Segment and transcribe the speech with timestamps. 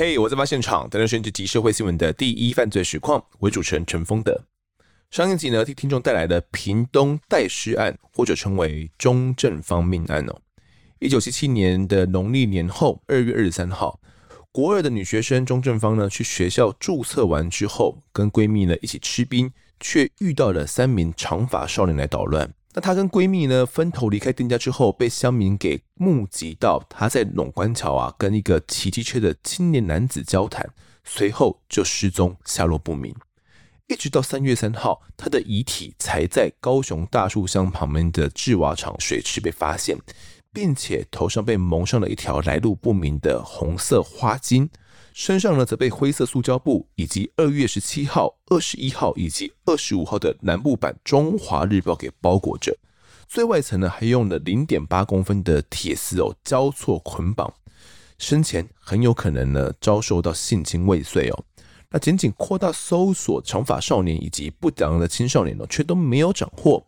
[0.00, 4.46] 嘿我在发现场，带来甚至集社会新闻的第一犯罪实况，为主持人陈丰德。
[5.10, 10.40] 上一集呢，替听众带来的屏东代尸案，或者称为钟正方命案哦。
[11.00, 14.00] 一九七七年的农历年后二月二十三号，
[14.50, 22.50] 国二的女学生钟正芳呢，去学校注册完之后，跟闺蜜呢一起吃冰，却遇到了三名长发少年来捣乱。
[22.72, 30.68] 那她跟闺蜜呢分头离开店家之后，被乡民给目击到她在陇关桥啊跟一个骑机车的青年男子交谈，
[31.04, 33.14] 随后就失踪，下落不明。
[33.88, 39.98] 一直到三月三号，她的遗体才在高雄大树乡旁边的制瓦厂水池被发现，
[40.52, 44.68] 并且头上被蒙上了一条来路不明的红色花巾。
[45.12, 52.76] 身上呢，则被灰色塑胶布以及二月十七号、二十一号以及二十五号的南部版《中华日报》给包裹着，
[53.28, 57.52] 最外层呢，还用了零点八公分的铁丝哦交错捆绑。
[58.18, 61.44] 生前很有可能呢遭受到性侵未遂哦。
[61.90, 66.86] 那仅仅扩大搜索长发少年以及不良的青少年呢，却都没有斩获。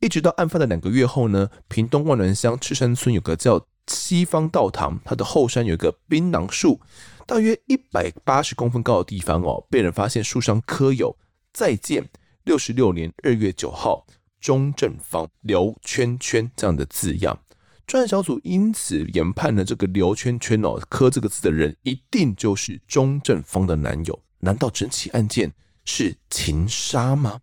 [0.00, 6.78] 一直到案发的两个月后呢，屏东万峦乡赤山村有个叫西方道堂，它的后山有一个槟榔树。
[7.26, 11.16] 大约一百八十公分高的地方哦，被人发现树上刻有
[11.54, 12.06] “再见，
[12.44, 14.06] 六十六年二月九号，
[14.40, 17.38] 钟正方刘圈圈”这样的字样。
[17.86, 24.18] 专案小组因此研判了这个刘圈圈哦，刻这个字的人一定就是钟正方的男友。
[24.38, 25.50] 难道整起案件
[25.84, 27.40] 是情杀吗？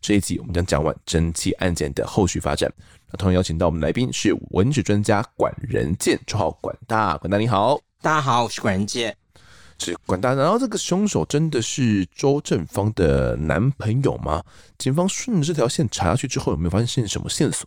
[0.00, 2.72] 这一集我们将讲完整起案件的后续发展。
[3.10, 7.80] 那同样邀请到我们来宾是文史专家管仁健，绰号管大，管大你好。
[8.00, 9.19] 大家好，我是管仁健。
[9.80, 14.42] 是管大，然后这个凶手真的是周正芳的男朋友吗？
[14.76, 17.66] 警方顺着这条线查下去之后，有没有发现什么线索？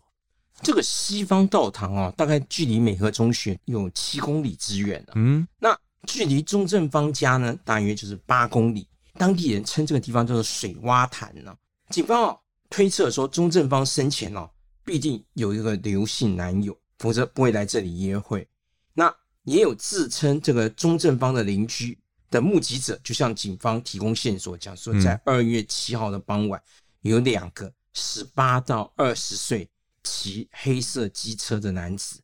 [0.62, 8.88] 这个西方道堂啊，大概距离美和中学有七公里之远，嗯，那距离钟正芳家呢，大约就是八公里。
[9.16, 11.54] 当地人称这个地方叫做水洼潭呢。
[11.90, 12.38] 警方啊
[12.70, 14.50] 推测说，钟正芳生前哦
[14.86, 18.48] 必定有一个刘姓男友，否则不会来这里约会。
[18.94, 21.98] 那也有自称这个钟正芳的邻居。
[22.34, 26.60] 的目击者就向警方提供线索，讲说在二月七号的傍晚，
[27.02, 29.70] 有两个十八到二十岁
[30.02, 32.20] 骑黑色机车的男子，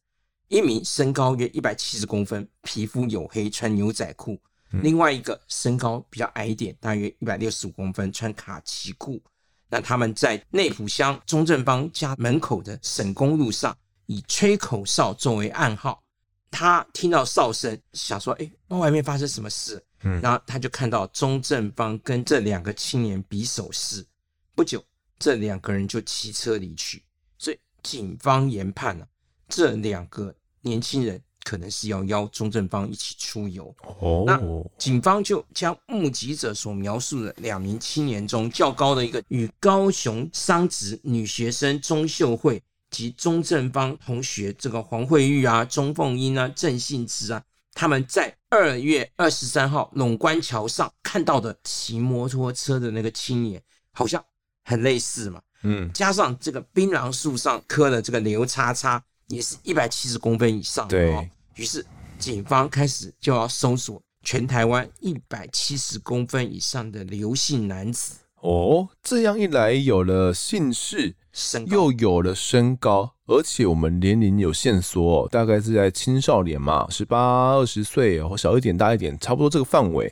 [0.48, 4.34] 一名身高约一百七十公分，皮肤黝黑，穿牛仔裤；
[4.82, 9.22] 另外一个身高比较矮一点，大约一百六十五公分，穿卡其裤。
[9.70, 13.78] 那他们在内浦乡中正方家门口的省公路上，
[14.08, 16.02] 以吹口哨作为暗号。
[16.50, 24.06] 他听到哨声，想说：“哎，那外面发生什么事？”嗯，然后他就看到钟正方跟这两个青年比手势，
[24.56, 24.84] 不久，
[25.18, 27.04] 这两个人就骑车离去。
[27.38, 29.08] 所以警方研判了，
[29.48, 33.76] 这两个年轻人可能是要邀钟正方一起出游。
[34.00, 34.40] 哦，那
[34.78, 47.44] 警方就将目击者所描述的两名青年中较高的一个，与高雄商职女学生钟秀慧及钟正方同学这个黄慧玉啊、钟凤英啊、郑信之啊。
[47.74, 53.62] 他们在二月二十三号陇关桥上看到的骑摩托车的那个青年，
[53.92, 54.24] 好像
[54.64, 55.40] 很类似嘛。
[55.62, 60.88] 嗯，加上这个槟榔树上刻的这个刘叉叉，也是一百七十公分以上。
[60.88, 61.86] 对，于是
[62.18, 68.16] 警方开始就要搜索全台湾一百七十公分以上的刘姓男子。
[68.42, 71.16] 哦，这样一来，有了姓氏，
[71.68, 73.14] 又有了身高。
[73.26, 80.12] 而且我们年龄有线索，大概是在青少年嘛，十八、二十岁，或小一点、大一点，差不多这个范围，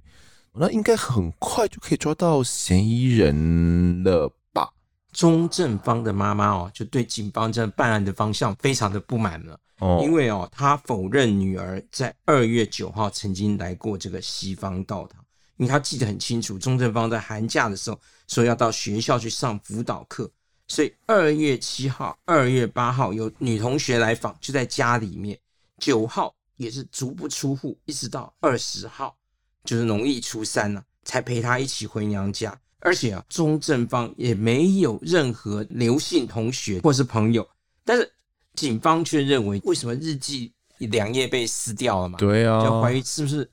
[0.54, 4.70] 那应该很快就可以抓到嫌疑人了吧？
[5.12, 20.30] 钟正方的妈妈哦，就对警方这办案的方向非常的不满了，哦，因为哦，她否认女儿在二月九号曾经来过这个西方道堂，因为她记得很清楚，钟正方在寒假的时候说要到学校去上辅导课。
[20.68, 25.40] 所以二月七号、二月八号有女同学来访，就在家里面。
[25.80, 29.16] 九号也是足不出户，一直到二十号，
[29.64, 32.60] 就是农历初三了，才陪她一起回娘家。
[32.80, 37.48] 而且啊，钟正方也没有任何刘姓同学或是朋友。
[37.86, 38.12] 但是
[38.56, 42.18] 警方却认为，为什么日记两页被撕掉了嘛？
[42.20, 43.50] 对啊，就怀疑是不是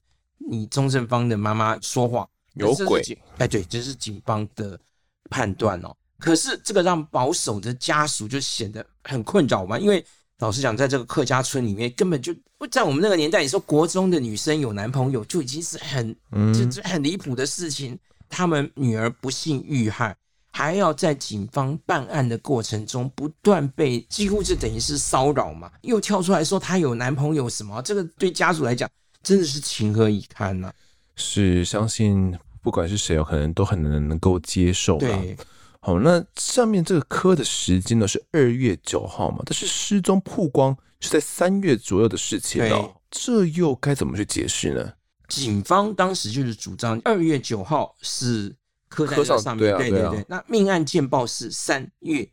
[0.51, 3.03] 你钟正方的妈妈说谎，有鬼？
[3.39, 4.79] 哎，对，这是警方的
[5.31, 5.95] 判断哦。
[6.19, 10.05] 可是这个让保守的家属就显得很困扰嘛，因为
[10.39, 12.35] 老实讲，在这个客家村里面，根本就
[12.71, 16.17] 在我们那个年代，你说国中的女生有男朋友就已经是很，
[16.55, 17.99] 就就很离谱的事情。
[18.29, 20.17] 他们女儿不幸遇害，
[20.51, 28.89] 还要在警方办案的过程中不断被几乎就等于是骚扰嘛，又跳出来说她有男朋友什么，这个对家属来讲
[29.23, 30.75] 真的是情何以堪呐、啊。
[31.17, 34.99] 是相信不管是谁有可能都很能能够接受。
[34.99, 35.37] 对，
[35.81, 44.93] 好，那上面这个科的时间呢是二月九号嘛，但是失踪曝光是在三月左右的事情哦，这又该怎么去解释呢？
[45.29, 48.55] 警方当时就是主张二月九号是
[48.89, 50.27] 刻在上面，对对对，对。
[50.29, 52.29] 那命案见报是三月。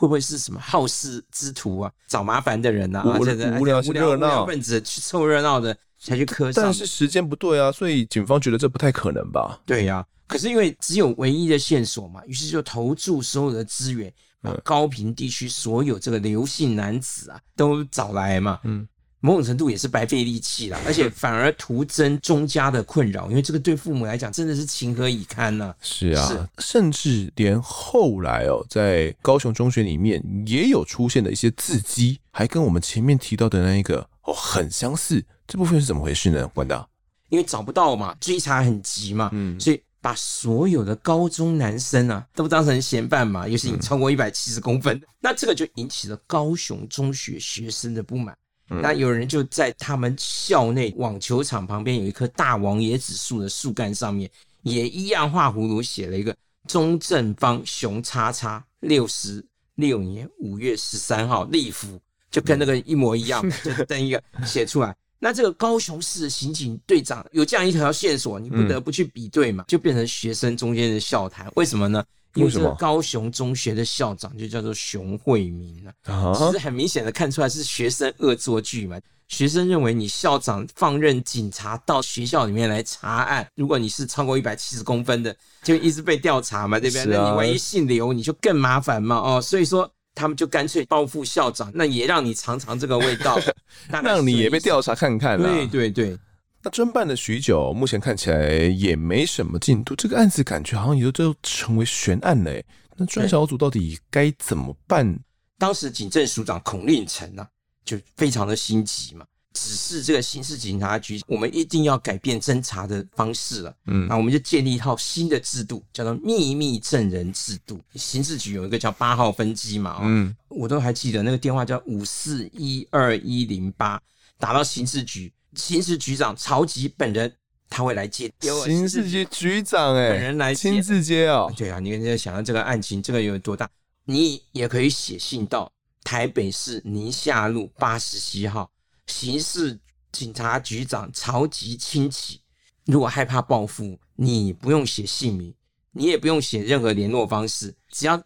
[0.00, 1.90] 会不会是什么好事之徒啊？
[2.06, 3.18] 找麻烦的人呐、啊？
[3.18, 6.64] 无聊无聊是热闹分子去凑热闹的才去磕上？
[6.64, 9.60] 但是时间不对啊，所以警方觉得这不太可能吧？
[9.66, 18.60] 对呀、啊，可是因为只有唯一的线索嘛，于是就投注所有的资源，把高屏地区所有这个刘姓男子啊都找来嘛。
[18.64, 18.86] 嗯。
[19.20, 25.74] 某种程度也是白费力气了，而且 反而徒增钟家的困扰，因为这个对父母来讲真的是情何以堪呢、啊？
[25.82, 35.24] 是啊，是甚至连后来哦，在高雄中学里面也有出现的一些字迹，还跟我们前面提到的那一个哦很相似。
[35.48, 36.46] 这部分是怎么回事呢？
[36.48, 36.88] 关导，
[37.30, 48.36] 因为找不到嘛，追查很急嘛，嗯，所以把所有的高中男生啊都当成嫌犯嘛，尤其你超过一百七十公分、嗯， 那这个就引起了高雄中学学生的不满。
[48.70, 54.30] 那有人就在他们校内网球场旁边有一棵大王椰子树的树干上面，
[54.60, 56.36] 也一样画葫芦写了一个
[56.66, 59.42] 钟正方熊叉叉六十
[59.76, 61.98] 六年五月十三号立夫，
[62.30, 64.94] 就跟那个一模一样，就登一个写出来。
[65.18, 71.50] 那这个高雄市的刑警队长有这样一条线索，你不得不去比对嘛，就变成学生中间的笑谈。
[71.56, 72.04] 为什么呢？
[72.34, 75.92] 因为这个高雄中学的校长就叫做熊惠明了，
[76.34, 78.96] 其实很明显的看出来是学生恶作剧嘛。
[79.26, 87.06] 学生认为你校长放任警察到学校里面来查案，如果你是超过一百七十公分的，就一直被调查嘛，对不对？
[87.06, 89.16] 那你万一姓刘，你就更麻烦嘛。
[89.16, 93.38] 哦，所以说他们就干脆报复校长，那也让你尝尝这个味道，
[94.02, 95.40] 让你也被调查看看。
[95.40, 96.18] 对对对。
[96.60, 99.94] 那侦办了许久，目前看起来也没什么进度。
[99.94, 102.60] 这个案子感觉好像也就成为悬案了。
[102.96, 105.16] 那专小组到底该怎么办？
[105.56, 107.48] 当时警政署长孔令成啊，
[107.84, 109.24] 就非常的心急嘛，
[109.58, 113.74] 指示这个刑事警察局，我们一定要改变侦查的方式了。
[113.86, 117.80] 嗯，那我们就建立一套新的制度，叫做秘密证人制度。
[117.96, 124.00] 刑事局有一个叫八号分机嘛，嗯，我都还记得那个电话叫五四一二一零八，
[124.38, 125.32] 打到刑事局。
[125.54, 127.32] 刑事局长曹吉本人
[127.68, 131.52] 他会来接，刑事局局长哎，本人来亲自接哦。
[131.56, 133.68] 对啊，你现在想到这个案情，这个有多大？
[134.04, 135.70] 你也可以写信到
[136.04, 138.70] 台北市宁夏路八十七号
[139.08, 139.78] 刑事
[140.12, 142.40] 警察局长曹吉亲启。
[142.84, 145.52] 如果害怕报复，你不用写姓名，
[145.90, 148.22] 你也不用写任何联络方式，只要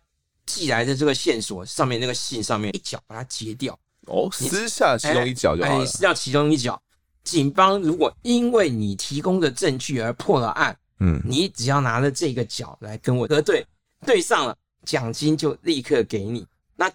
[0.46, 3.76] 寄来的这个线索上面那个信上面一角把它截掉
[4.06, 6.80] 哦，撕下其中一角就好了，哎，撕掉其中一角。
[7.24, 13.66] 警方如果因为你提供的证据而破了案，嗯，你只要拿着这个角来跟我核对，
[14.06, 16.46] 对上了，奖金就立刻给你。
[16.76, 16.90] 那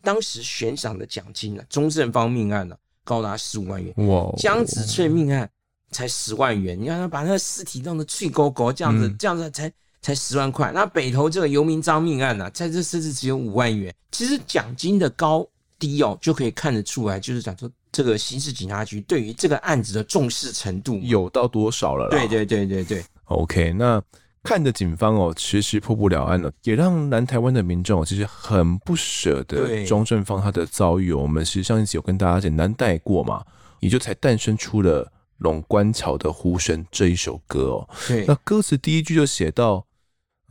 [0.00, 1.62] 当时悬赏的奖金呢？
[1.68, 3.92] 中正方命案呢，高达十五万元。
[4.08, 5.48] 哇，江子翠命案
[5.90, 6.80] 才十万元。
[6.80, 10.70] 你看他把那个尸体弄得脆勾勾，这样子，这样子才才十万块。
[10.72, 13.94] 那北投这个游民张命案呢，在这甚至只有五万元。
[14.10, 15.46] 其实奖金的高
[15.78, 17.70] 低哦，就可以看得出来，就是讲说。
[17.94, 22.10] 这个刑事警察局对于这个案子的重视程度有到多少了啦？
[22.10, 23.04] 对对对对对。
[23.26, 24.02] OK，那
[24.42, 31.12] 看着警方哦迟迟破不了案了，也让南台湾的民众其实很不舍得庄正芳他的遭遇。
[31.12, 33.44] 我们实际上一集有跟大家简单带过嘛，
[33.80, 35.04] 也就才诞生出了
[35.38, 37.88] 《龙关桥的呼声》这一首歌哦。
[38.08, 39.86] 对，那歌词第一句就写到。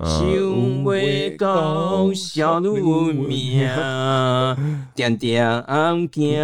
[0.03, 0.25] 想
[0.83, 2.81] 袂到小女
[3.13, 3.67] 命，
[4.95, 6.41] 点点暗惊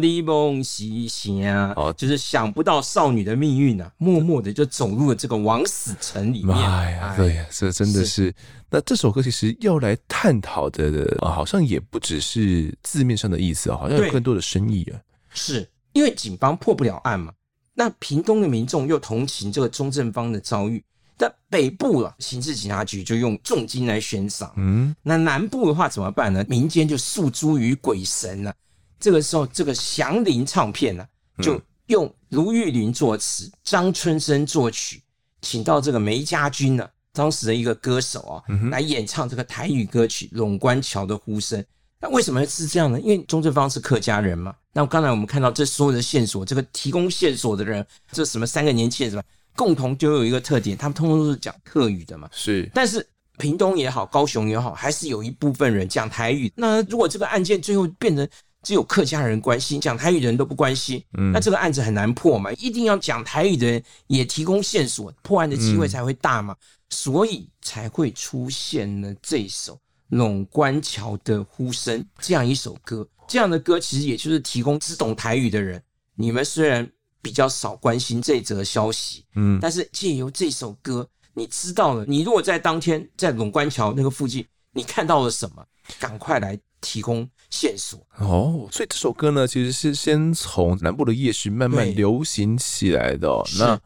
[0.00, 1.74] 你梦是啥？
[1.76, 6.56] 哦，就是想不到少女的命运啊，默默的就走入了这个枉死城里面。
[6.56, 8.34] 哎呀，对呀，这真的是，是。
[8.70, 14.98] 那这首歌其实要来探讨的，好像也不只是字面上的意思啊，好像有更多的深意啊。
[15.28, 17.30] 是因为警方破不了案嘛？
[17.74, 20.82] 那屏东的民众又同情这个钟正方的遭遇。
[21.18, 24.52] 但北部了，刑事警察局就用重金来悬赏。
[24.56, 26.44] 嗯，那南部的话怎么办呢？
[26.48, 28.54] 民间就诉诸于鬼神了。
[29.00, 31.06] 这个时候，这个祥林唱片呢，
[31.42, 35.02] 就用卢玉林作词，张春生作曲，
[35.40, 41.60] 请到这个梅家军呢，当时的一个歌手啊，来演唱这个台语歌曲《陇关桥的呼声》。
[41.98, 43.00] 那为什么是这样呢？
[43.00, 44.54] 因为钟正芳是客家人嘛。
[44.72, 49.22] 那刚才我们看到这所有的线索，这个提供线索的人，这什么三个年轻人是吧？
[49.56, 52.28] 共同就有一个特点，他们通通都是讲客语的嘛。
[52.32, 53.04] 是，但是
[53.38, 56.52] 屏东也好，高雄也好，还是有一部分人讲台语。
[56.54, 58.28] 那如果这个案件最后变成
[58.62, 62.52] 只有客家人关心，讲台语的人都不关心，嗯，那这个案子很难破嘛。
[62.52, 66.54] 一定要讲台语的人也提供线索，破案的机会才会大嘛。
[66.54, 69.78] 嗯、所以才会出现了这首
[70.16, 73.06] 《陇关桥的呼声》这样一首歌。
[73.28, 75.82] 这样的歌其实也就是提供只懂台语的人，
[76.14, 76.88] 你们虽然
[77.26, 81.04] 比较少关心这则消息，嗯，但是借由这首歌，
[81.34, 82.04] 你知道了。
[82.06, 85.66] 你如果在当天在拢关桥那个附近，你看到了什么？
[85.98, 88.68] 赶快来提供线索哦！
[88.70, 93.28] 所以这首歌呢，其实是先从南部的夜市慢慢流行起来的。
[93.58, 93.76] 那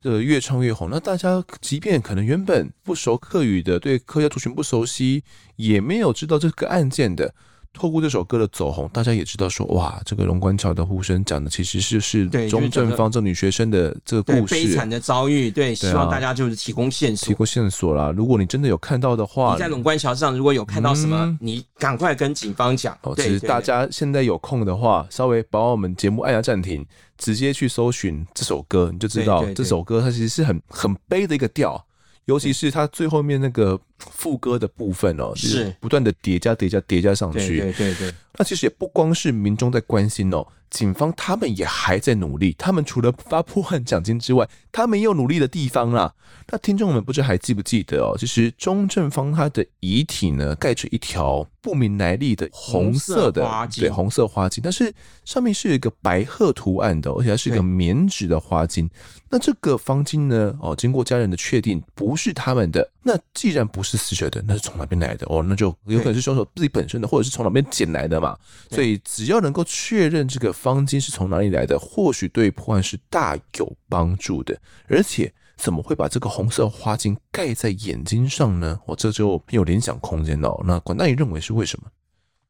[0.00, 0.90] 这个越唱越红。
[0.90, 5.22] 那大家即便可能原本不熟客语的，对客家族群不熟悉，
[5.54, 7.32] 也没有知道这个案件的。
[7.72, 15.50] 透过这首歌的走红，大家也知道说，哇，这个龙关桥的呼声讲的其实是是钟正方这女学生的这个故事，悲惨的遭遇。
[15.50, 18.12] 对，希望大家就是提供线索，提供线索啦。
[18.14, 22.96] 如果你真的有看到的话，你在龙关桥上如果有看到什么，嗯、你赶快跟警方讲。
[23.02, 26.84] 哦，其实大家现在有空的话，稍微把我们节目按下暂停，
[27.16, 31.82] 直接去搜寻这首歌，你就知道这首歌它其实是很很悲的一个调。
[32.30, 37.58] 尤其是他最后面那个 副歌的部分哦，是不断的叠加、叠加、叠加上去。
[37.58, 40.46] 对对对，那其实也不光是民众在关心哦。
[40.70, 46.14] 警方他们也还在努力，他们除了发破案奖金之外，他们也有努力的地方啦。
[46.52, 48.16] 那听众们不知还记不记得哦？
[48.18, 54.92] 其实钟正方他的遗体呢，盖着一条不明来历的红色的花巾，对，红色花巾，但是
[55.24, 58.88] 上面是有一个白鹤图案的，而且它是一个棉质的花巾。
[59.28, 60.56] 那这个方巾呢？
[60.60, 62.88] 哦，经过家人的确定，不是他们的。
[63.02, 65.24] 那既然不是死者的，那是从哪边来的？
[65.28, 68.36] 哦，那就有可能是凶手自己本身的，或者是从哪边捡来的嘛。
[68.70, 74.54] 所以只要能够确认这个方巾是从哪里来的，或许对破案是大有帮助的。
[74.88, 78.78] 而且怎么会把这个红色花巾盖在眼睛上呢？
[78.84, 80.60] 我、哦、这就有联想空间哦。
[80.66, 81.86] 那管大爷认为是为什么？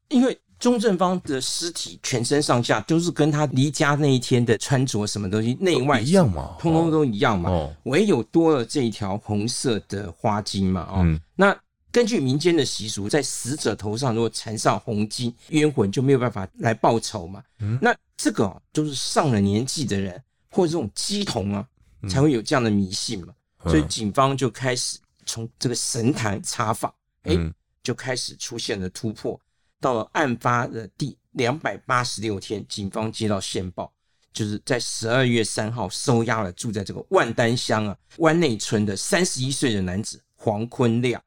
[0.09, 7.49] 因为钟正方的尸体全身上下都是跟他离家那一天的穿着什么东西内外一样嘛，通通都一样嘛。
[7.49, 10.81] 哦、唯有多了这一条红色的花巾嘛。
[10.91, 11.57] 哦，嗯、那。
[11.91, 17.43] 根据民间的习俗，在死者头上如果缠上红巾，冤魂就没有办法来报仇嘛。
[17.59, 21.67] 嗯、那这个、啊、都是上了年纪的人或者这种鸡童啊，
[22.07, 23.33] 才会有这样的迷信嘛。
[23.63, 26.93] 嗯、所以警方就开始从这个神坛查访，
[27.23, 27.35] 哎、
[27.83, 29.39] 就开始出现了突破。
[29.79, 33.91] 到了案发的第两百八十六天，警方接到线报，
[34.31, 41.21] 就是在十二月三号收押了住在这个万丹乡啊湾内村的三十一岁的男子黄坤亮。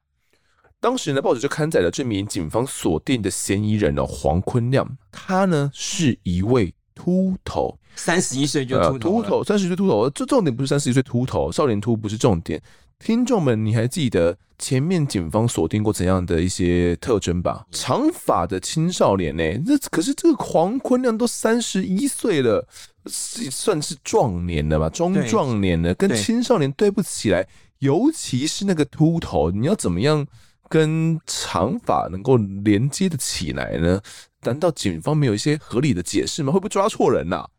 [0.85, 4.87] 当时呢，报纸就刊载了这名警方锁定的嫌疑人哦，黄坤亮。
[5.11, 10.07] 他呢是一位秃头，三十一岁就秃头，秃头三十岁秃头。
[10.11, 12.61] 这重点不是三十一岁秃头，少年秃不是重点。
[12.99, 17.65] 听众们，你还记得前面警方锁定过怎样的一些特征吧？
[17.71, 19.43] 长发的青少年呢？
[19.65, 22.67] 这可是这个黄坤亮都三十一岁了，
[23.07, 24.87] 算是壮年了吧？
[24.89, 27.47] 中壮年了，跟青少年对不起来。
[27.79, 30.27] 尤其是那个秃头，你要怎么样？
[30.69, 34.01] 跟长发能够连接的起来呢？
[34.41, 36.51] 难道警方没有一些合理的解释吗？
[36.51, 37.49] 会不会抓错人呐、啊？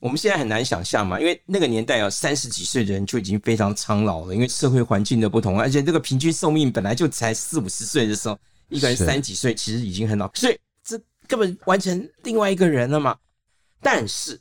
[0.00, 13.16] 我们现在很难想象嘛，因为那个年代啊，三十几岁的人就已经非常苍老了，因为社会环境的不同，而且这个平均寿命本来就才四五十岁的时候，一个人三十几岁其实已经很老，所以这根本完成另外一个人了嘛。
[13.80, 14.38] 但是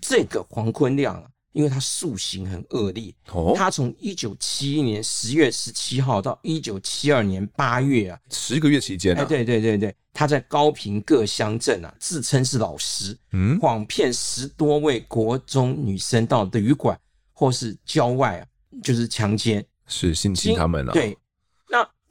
[0.00, 1.24] 这个黄坤亮啊。
[1.54, 16.98] 因为他塑形很恶劣，哦、他从一九七一年十月十七号到一九七二年八月啊，十个月期间、啊，哎，对对对对，他在高平各乡镇啊，自称是老师，嗯，谎骗十多位国中女生到旅馆
[17.32, 18.46] 或是郊外啊，
[18.82, 21.16] 就是强奸，是性侵他们了，对。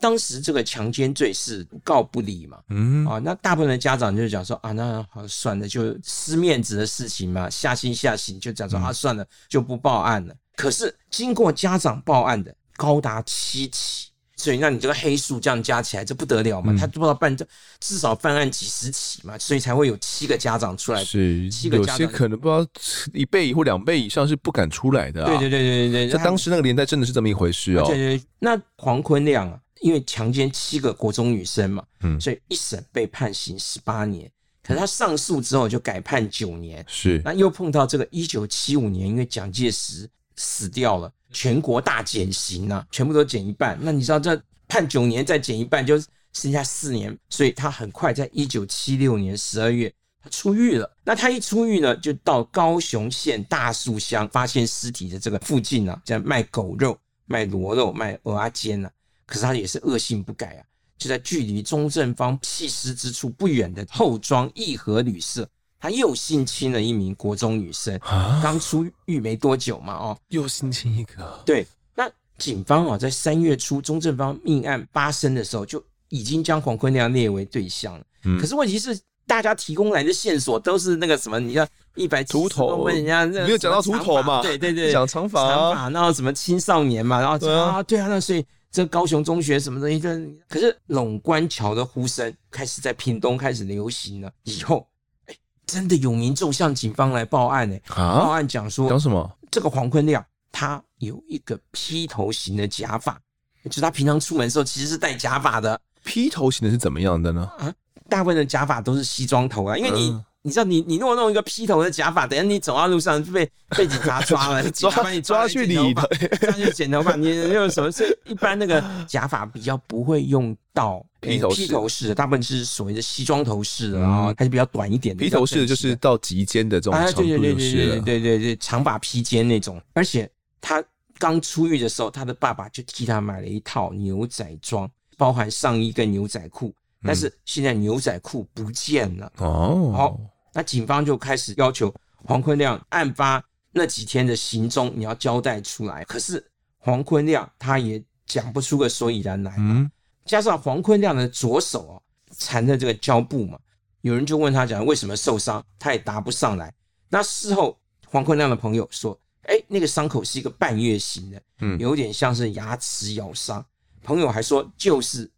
[0.04, 10.36] 当时这个强奸罪是告不理嘛，嗯啊，那大部分的家长就讲说啊，那好算了，就失面子的事情嘛，下心下心就讲说啊，算了，就不报案了。
[10.58, 16.76] 可是经过家长报案的高达七起，所以那你这个黑数这样加起来，这不得了嘛？
[16.78, 17.48] 他不知道办这
[17.80, 22.70] 至少犯案几十起嘛，所以才会有七个家长出来，是七个家长可能不知道
[23.14, 25.24] 一倍或两倍以上是不敢出来的。
[25.24, 27.86] 对对对对对，在当时那个年代真的是这么一回事哦。
[27.88, 29.58] 对对，那黄坤亮啊。
[29.84, 34.32] 因为强奸七个国中女生嘛，嗯，所以一审被判刑十八年。
[34.64, 37.22] 可是他上诉之后就改判九年，是。
[37.26, 43.78] 那又碰到这个一九七五年，因为蒋介石死掉了，全国大减刑啊，全部都减一半。
[43.82, 47.16] 那你知道这判九年再减一半，就剩下四年。
[47.30, 50.90] 所以他很快在一九七六年十二月他出狱了。
[51.04, 58.90] 那他一出狱呢，就到高雄县大树乡发现尸体的这个附近啊，在卖狗肉、卖螺肉、卖蚵仔煎啊。
[59.26, 60.62] 可是他也是恶性不改啊，
[60.98, 65.48] 就在距离钟正方弃尸之处不远的后庄义和旅社，
[65.80, 68.00] 他又性侵了一名国中女生，
[68.42, 71.42] 刚出狱没多久嘛，哦，又性侵一个。
[71.46, 71.66] 对，
[71.96, 78.06] 那警方啊，在三月初钟正方命案发生的时候，就已经将黄坤亮列为对象了。
[78.26, 81.40] 嗯，可是问题是，大家提供来的线索都是那个什么？
[81.40, 84.42] 你要一百秃头，问人家没有讲到秃头嘛？
[84.42, 87.20] 对对对，讲长发，长发，然后什么青少年嘛？
[87.20, 88.46] 然后对啊，对啊，那所以。
[88.74, 94.32] 这高雄中学什么的一个，可是陇官桥的呼声开始在屏东开始流行了。
[94.42, 94.88] 以后，
[95.28, 95.36] 哎，
[95.68, 97.78] 真的有民众向警方来报案呢。
[97.90, 99.32] 啊，报案讲说，讲什么？
[99.52, 103.22] 这个黄坤亮他有一个披头型的假发，
[103.66, 105.80] 就是他平常出门的时候其实是戴假发的。
[106.04, 107.48] 披头型的是怎么样的呢？
[107.60, 107.72] 啊，
[108.10, 110.20] 大部分的假发都是西装头啊，因为你。
[110.46, 116.06] 你知道你你如果弄一个披头的假发，等下你走到路上就被被警察抓了， 抓把你抓去理发，
[116.38, 118.18] 抓去剪头发，你有什么事？
[118.26, 121.50] 一般那个假发比较不会用到披头
[121.88, 125.24] 式的，大部分是所谓的西装头式的，然后还是比较短一点的。
[125.24, 129.82] 披头式的就是到及肩的这种，对对对对对对，长发披肩那种。
[129.94, 130.84] 而且他
[131.18, 136.74] 刚出狱的时候，他的爸爸就替他买了一套牛仔装，包含上衣跟牛仔裤。
[137.06, 139.32] 但是现在牛仔裤不见了。
[139.38, 139.94] 哦。
[139.94, 140.20] 哦。
[140.54, 141.94] 那警方就开始要求
[142.26, 146.04] 黄坤亮案发那几天的行踪，你要交代出来。
[146.06, 146.46] 可是
[146.78, 149.56] 黄坤亮他也讲不出个所以然来。
[149.58, 149.90] 嗯，
[150.26, 151.96] 加上黄坤亮的左手啊
[152.38, 153.60] 缠着这个胶布嘛，
[154.02, 156.74] 有人就问他讲为什么受伤，他也答不上来。
[157.10, 163.66] 那事后黄坤亮的朋友说，哎，那个伤口是一个半月形的，嗯，有点像是牙齿咬伤。
[164.04, 165.30] 朋友还说，就是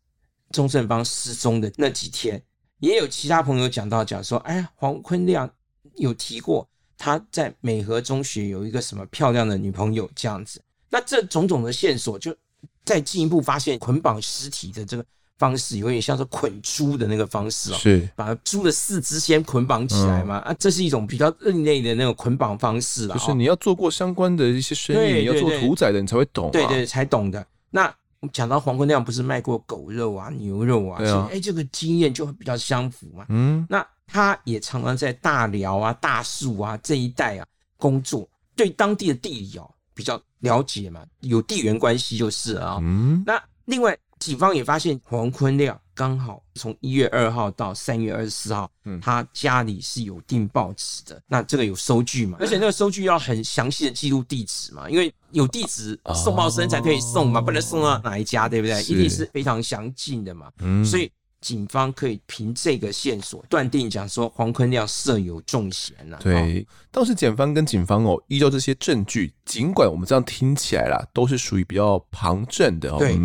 [0.52, 2.42] 钟正邦失踪的那几天。
[2.80, 5.50] 也有其他朋友讲到讲说，哎呀，黄坤亮
[5.96, 6.68] 有提过
[6.98, 10.62] 他在美和中学有一个什么漂亮的女朋友这样子。
[10.90, 12.36] 那这种种的线索，就
[12.84, 15.06] 再进一步发现捆绑尸体的这个
[15.38, 20.38] 方式，有点像是捆猪的那个方式哦，是把猪的四肢先捆绑起来嘛？
[20.40, 23.16] 啊，这是一种比较另类的那种捆绑方式了。
[23.16, 27.46] 就是你要做过相关的一些生意，你要做屠宰的，你才会懂，对对，才懂的。
[27.70, 27.94] 那。
[28.32, 33.26] 讲到黄坤亮不是卖过狗肉啊、牛肉啊，所以哎、欸，这个经验就会比较相符嘛。
[33.30, 37.46] 嗯，那他也常常在大寮啊、大树啊这一带啊
[37.78, 42.78] 工作，对当地的地理哦比较了解嘛，有地缘关系就是啊。
[42.82, 45.80] 嗯，那另外警方也发现黄坤亮。
[45.96, 52.38] 刚好从一月二号到三月二十四号，嗯，他家里是有订报纸的，那这个有收据嘛？
[52.40, 58.80] 而且那个收据要很详细的记录地址嘛，因为有地址送报生才可以送嘛，不能送到哪一家，对不对？
[58.84, 61.10] 一定是非常详尽的嘛，嗯，所以。
[61.46, 66.18] 警方可以凭这个线索断定，讲说黄坤亮涉有重嫌呐。
[66.20, 73.16] 对，当时检方跟警方哦，依照这些证据，尽管我们这样听起来啦，都是属于比较旁证的哦，对，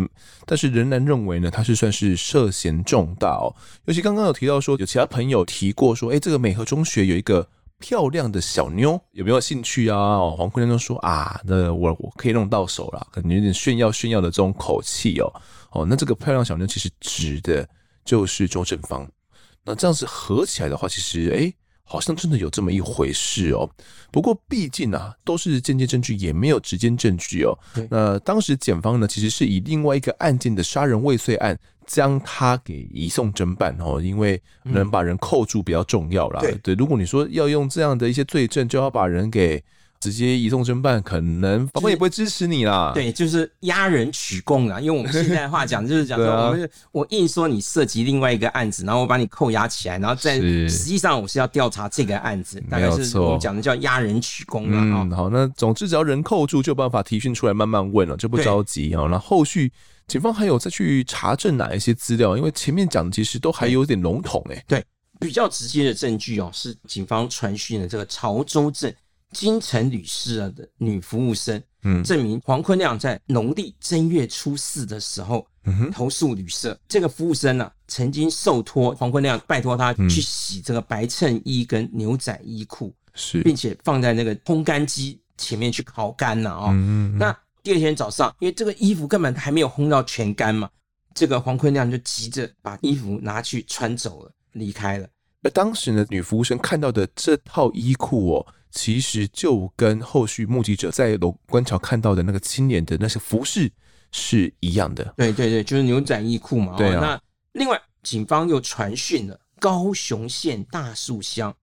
[0.45, 3.49] 但是仍然认为呢，他是算是涉嫌重大哦。
[3.85, 9.97] 尤其刚刚有提到说，有其他朋友提过说，哎，这个美和中学有一个漂亮的小妞，有没有兴趣啊？
[9.97, 15.33] 哦，黄坤亮就说啊，那我我可以弄到手了，可能有点炫耀炫耀的这种口气哦。
[15.71, 17.67] 哦，那这个漂亮小妞其实指的。
[18.11, 19.09] 就是周正方，
[19.63, 21.53] 那这样子合起来的话，其实哎，
[21.85, 23.69] 好像真的有这么一回事哦。
[24.11, 27.57] 不过毕竟啊，都是间接证据，也没有直接证据哦。
[27.89, 36.41] 那当时检方呢，其实是以另外一个案件的杀人未遂案，将他给移送侦办哦，因为能把人扣住比较重要啦。
[36.61, 39.63] 对，如果你说要用这样的一些罪证，就要把人给。
[40.01, 42.91] 直接移送侦办，可能法官也不会支持你啦。
[42.93, 44.81] 对，就是押人取供啦。
[44.81, 54.77] 因为我们现在话讲，就是讲说， 我们我硬说你涉及另外一个案子，然后我把你扣押起来，然后在实际上我是要调查这个案子，大概是我们讲的叫押人取供了。
[54.77, 59.03] 嗯，好，那总之只要人扣住，就有办法提讯出来，慢慢问了，就不着急啊。
[59.03, 59.71] 那后续
[60.07, 62.35] 警方还有再去查证哪一些资料？
[62.35, 64.63] 因为前面讲的其实都还有点笼统诶。
[64.67, 64.83] 对，
[65.19, 68.91] 比较直接的证据哦，是警方传讯的这个潮州镇。
[69.31, 75.47] 金城旅社的女服务生，嗯，证明黄坤亮在农历正月初四的时候，
[75.91, 76.77] 投诉旅社。
[76.87, 86.69] 这个服务生呢、啊，曾经受托黄坤亮拜托他去洗这个白衬衣跟牛仔衣裤，是，并且放在那个烘干机前面去烤干了啊。
[86.73, 90.69] 嗯，那第二天早上，因为这个衣服根本还没有烘到全干嘛，
[91.13, 95.07] 这个黄坤亮就急着把衣服拿去穿走了，离开了。
[95.43, 98.47] 而当时呢，女服务生看到的这套衣裤哦。
[98.73, 103.69] 其实就跟后续目击者在楼观潮看到的那个青年的那些服饰
[104.13, 105.13] 是一样的。
[105.17, 106.77] 对对对，就是牛仔衣裤嘛。
[106.77, 107.01] 对啊。
[107.01, 111.53] 那另外，警方又传讯了高雄县大树乡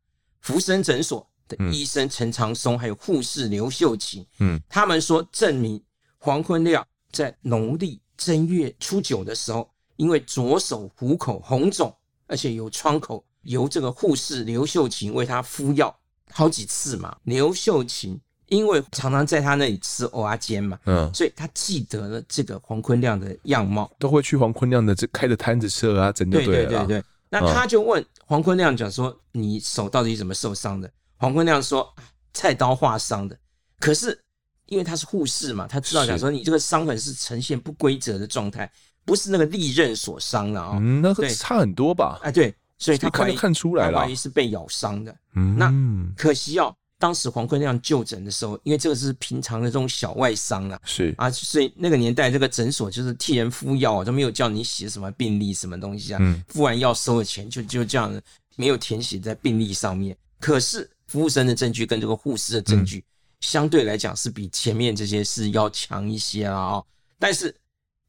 [0.42, 4.22] 福生诊所的医生陈长松，还有护士刘秀琴。
[4.40, 5.82] 嗯，他们说证明
[6.18, 11.90] 黄坤亮在农历正月初九的时候，因为左手虎口红肿，
[12.26, 15.94] 而且有创口，由这个护士刘秀琴为他敷药
[16.30, 17.16] 好几次嘛。
[17.24, 27.02] 刘秀琴因为常常在他那里吃蚵仔煎嘛，嗯，所以他记得了这个黄坤亮的样貌，都会去黄坤亮的这开的摊子吃蚵仔煎，对对对对。
[27.30, 31.86] 那他就问黄坤亮讲说：“你手到底怎么受伤的？”黄坤亮说
[32.32, 33.38] ：“菜刀划伤的。”
[33.78, 34.18] 可是
[34.64, 38.70] 因为他是护士嘛，他知道讲说你这个伤痕是呈现不规则的状态，
[39.04, 40.78] 不是那个利刃所伤了啊。
[40.80, 42.18] 嗯，那个差很多吧？
[42.22, 45.14] 哎，对，所以他看看出来了，怀疑是被咬伤的。
[45.34, 45.72] 嗯，那
[46.16, 46.74] 可惜哦。
[47.00, 56.18] 当时黄坤亮就诊的时候，因为这个是平常的这种小外伤啊，是啊，所以那个年代这个诊所就是替人敷药，都没有叫你写什么病历什么东西啊。
[56.20, 58.20] 嗯，敷完药收了钱就就这样，
[58.56, 60.16] 没有填写在病历上面。
[60.40, 63.04] 可是服务生的证据跟这个护士的证据
[63.40, 66.82] 相对来讲是比前面这些是要强一些了啊。
[67.16, 67.54] 但是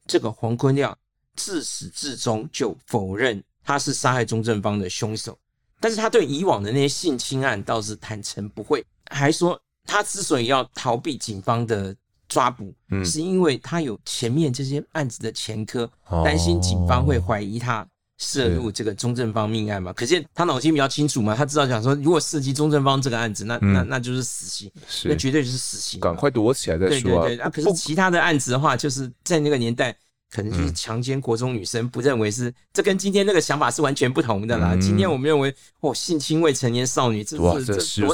[0.07, 0.97] 这个黄坤亮
[1.35, 5.37] 自始至终就否认他是杀害钟正方的凶手。
[5.79, 11.95] 但是他对以往的那些性侵案倒是坦诚不讳，还说他之所以要逃避警方的
[12.27, 15.87] 抓捕，嗯，是因为他有前面这些案子的前科，
[16.25, 19.93] 担心警方会怀疑他涉入这个钟正方命案嘛。
[19.93, 24.69] 可见他脑筋比较清楚嘛，他知道讲说，如果涉及钟正方这个案子，那那那就是死刑，
[25.05, 26.99] 那绝对就是死刑，赶快躲起来再说。
[26.99, 29.95] 对对对，啊，可是其他的案子的话，就是在那个年代。
[30.31, 34.75] 可能就是强奸国中女生，不认为是这跟今天那个想法是完全不同的啦。
[34.79, 38.05] 今天我们认为，哦，性侵未成年少女，这是这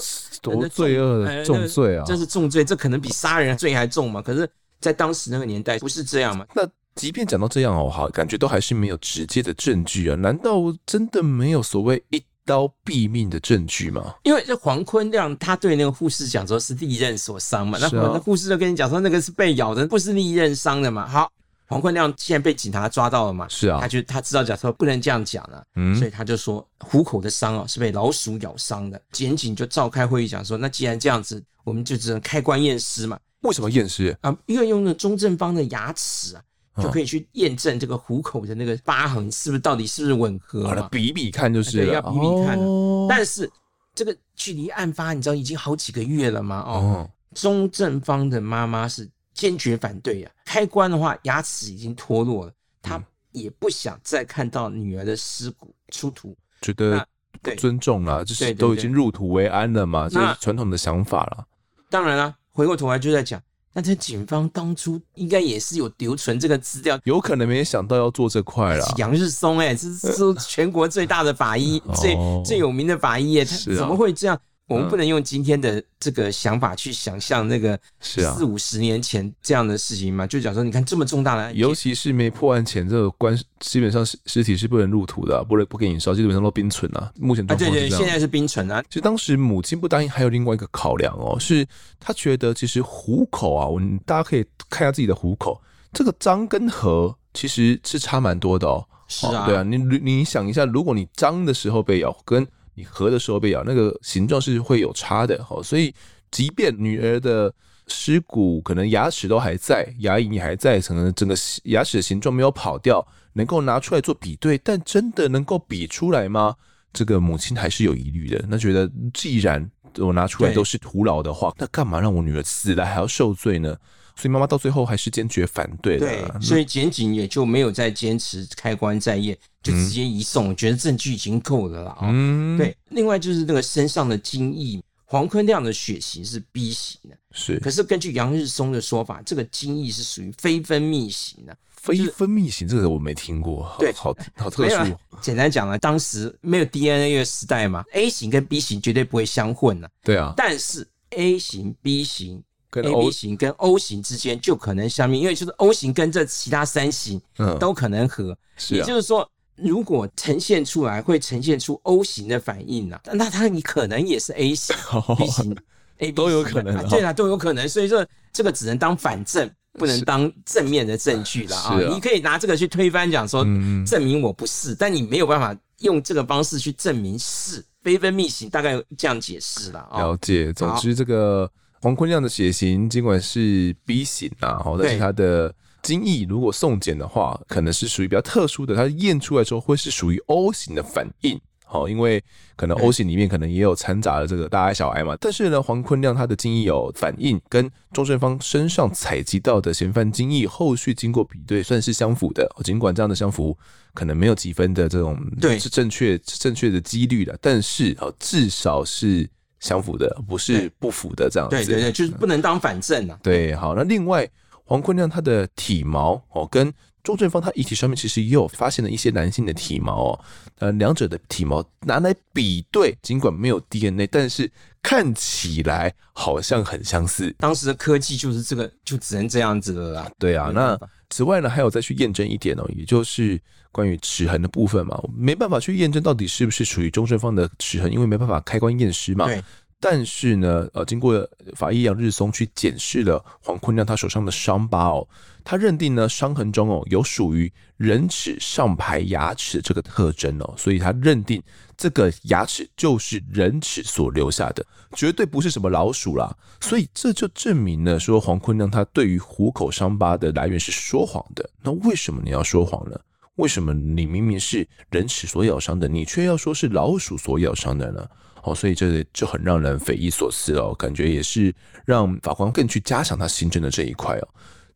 [0.41, 2.03] 多多罪恶的重罪啊！
[2.07, 4.21] 这是重罪，这可能比杀人罪还重嘛？
[4.21, 4.49] 可是，
[4.79, 6.45] 在当时那个年代，不是这样嘛？
[6.53, 10.15] 那即便讲到这样哦，好，感觉都还是没有直接的证据啊？
[10.15, 14.15] 难道真的没有所谓一刀毙命的证据吗？
[14.23, 21.05] 因为这黄坤亮他对那个护士讲说是利刃所伤嘛，那那护士就跟你讲说那个是被咬的，不是利刃伤的嘛？
[21.05, 21.29] 好。
[21.67, 23.47] 黄坤亮现在被警察抓到了嘛？
[23.49, 29.01] 是啊，他就他知道讲说不能这样讲了，嗯，所以他就说虎口的伤啊是被老鼠咬伤的。
[29.11, 33.19] 检警就召开会议讲说，那既然这样子，我们就只能开棺验尸嘛。
[33.41, 34.35] 为什么验尸啊？
[34.45, 36.43] 因为用那钟正方的牙齿啊，
[36.83, 40.87] 就可以去验证这个虎口的那个疤痕是不是到底是不是吻合了？
[40.91, 42.59] 比比看就是了，对，要比比看。
[42.59, 43.49] 哦，但是
[43.95, 46.59] 这个距离案发你知道已经好几个月了嘛？
[46.59, 49.09] 哦，钟正方的妈妈是。
[49.35, 50.41] 坚决反对呀、啊！
[50.45, 52.99] 开棺的话，牙齿已经脱落了，他
[53.33, 57.05] 也不想再看到女儿的尸骨出土，觉得
[57.41, 61.45] 不尊重了，就是都已经入土为安了嘛，这是传统的想法了。
[61.89, 63.41] 当然了，回过头来就在讲，
[63.73, 68.85] 那这警方当初应该也是有留存这个资料，有可能没想到要做这块了。
[68.97, 74.39] 杨日松、欸，哎，这是全国最大的法医， 最最有名的法医、欸，他怎么会这样？
[74.67, 80.25] 我们不能用今天的这个想法去想象那个四五十年前这样的事情嘛？
[80.25, 87.11] 就讲说，你看这么重大的案件，尤其是没破案前，这个棺基本上尸尸体是不能入土的，不能不给你烧，基本上都冰存啊。
[87.19, 87.45] 目前。
[87.45, 88.81] 对对，现在是冰存啊。
[88.89, 91.63] 其实当时母亲不答应，还有另外一个考量哦，是
[91.99, 95.61] 她觉得其实虎口啊，我们大家可以看一下自己的虎口，
[95.93, 98.83] 这个张跟合其实是差蛮多的哦。
[99.07, 102.45] 是啊，对啊，你你想一下，如果你张的时候被咬，跟
[102.75, 105.93] 你合的时候被咬，那个形状是会有差的，好，所以
[106.29, 107.53] 即便女儿的
[107.87, 116.55] 尸骨可能牙齿都还在，牙龈也还在，可能整个牙齿的形状没有跑掉，能够拿出来做比对，但真的能够比出来吗？
[116.93, 118.43] 这个母亲还是有疑虑的。
[118.47, 123.75] 那觉得既然我拿出来都是徒劳的话，那干嘛让我女儿死了还要受罪呢？
[124.15, 126.07] 所以妈妈到最后还是坚决反对的。
[126.07, 131.97] 对，所以检警也就没有再坚持开棺在验，就直接移送，嗯、觉得证据已经够了啦。
[132.01, 132.75] 嗯，对。
[132.89, 137.59] 另外就是那个身上的精液，黄坤亮的血型是 B 型的，是。
[137.59, 141.55] 可是根据杨日松的说法，这个精液是属于非分泌型的。
[141.75, 144.97] 非分泌型这个我没听过，对，好好特殊。
[145.21, 149.91] 简单讲了，当时没有 DNA 的时代嘛，A 型跟 B 型绝对不会相混的。
[150.03, 150.33] 对啊。
[150.35, 152.41] 但是 A 型、B 型。
[152.83, 157.21] A B 型跟 O 型之间就可能相命，因为就是 O 型跟这其他三型
[157.59, 165.55] 都可能合，嗯是啊、也就是说，如果呈现出来会呈现出 O 型的反应啊，那它你可能也是 A 型、哦、B 型、
[165.99, 171.79] A 都有可能，对啊，都有可能，所以说这个只能当反证，不能当正面的证据了啊。
[171.93, 173.43] 你可以拿这个去推翻，讲说
[173.85, 180.01] 证明我不是，但你没有办法用这个方式去证明是非分泌型，大概这样解释了啊。
[180.01, 181.49] 了解，总之这个。
[181.81, 191.39] 黄坤亮的血型尽管是 B 型啊，但是他的精液如果送检的话，可能是属于比较特殊的，他验出来之后会是属于 O 型的反应。
[191.67, 192.23] 好，因为
[192.55, 195.17] 可能 O 型里面可能也有掺杂了这个大 I 小 I 嘛。
[195.19, 202.47] 但是呢，黄坤亮他的精液有反应，跟钟正芳身上采集到的嫌犯精液，后续经过比对，算是相符的。
[202.63, 203.57] 尽管这样的相符
[203.95, 209.27] 可能没有几分的这种对是正确正确的几率的，但是哦，至少是
[209.65, 211.55] 相符的，不是不符的这样子。
[211.55, 213.19] 对对对，就是不能当反证啊。
[213.23, 214.29] 对，好，那另外
[214.63, 216.73] 黄坤亮他的体毛哦跟。
[217.05, 220.19] 周正芳他遗体上面其实也有发现了一些男性的体毛哦，
[220.57, 224.51] 呃，两者的体毛拿来比对，尽管没有 DNA，但是
[224.81, 227.31] 看起来好像很相似。
[227.37, 230.11] 当时的科技就是这个，就只能这样子了啦。
[230.17, 230.75] 对啊，那
[231.11, 233.39] 此外呢，还有再去验证一点哦，也就是
[233.75, 239.25] 关于齿痕的部分嘛，没办法去验证到底是不是属于钟正方的齿痕，因为没办法开棺验尸嘛。
[239.25, 239.43] 对。
[239.77, 245.05] 但是呢，呃，经过法医杨日松去检视了黄坤亮他手上的伤疤哦，
[245.43, 251.43] 他认定呢伤痕中哦有属于人齿上排牙齿这个特征哦，所以他认定
[251.75, 256.33] 这个牙齿就是人齿所留下的，绝对不是什么老鼠啦。
[256.61, 261.47] 所以这就证明了说黄坤亮他对于虎口伤疤的来源是说谎的。
[261.61, 262.97] 那为什么你要说谎呢？
[263.35, 268.07] 为什么你明明是人齿所咬伤的，你却要说是老鼠所咬伤的呢？
[268.43, 274.27] 哦，所以这就很让人匪夷所思哦，感觉也是让法官更去加强他心证的这一块哦。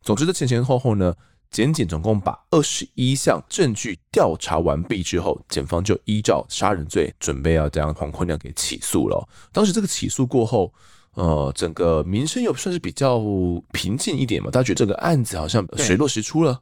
[0.02, 1.14] 总之，这前前后后呢，
[1.50, 9.28] 检警总共把二十一项证据调查完毕之后，检方就依照杀人罪准备要将黄坤亮给起诉了。
[9.52, 10.74] 当时这个起诉过后，
[11.14, 13.22] 呃，整个民生又算是比较
[13.72, 16.60] 平静一点嘛，大家觉得这个案子好像水落石出了。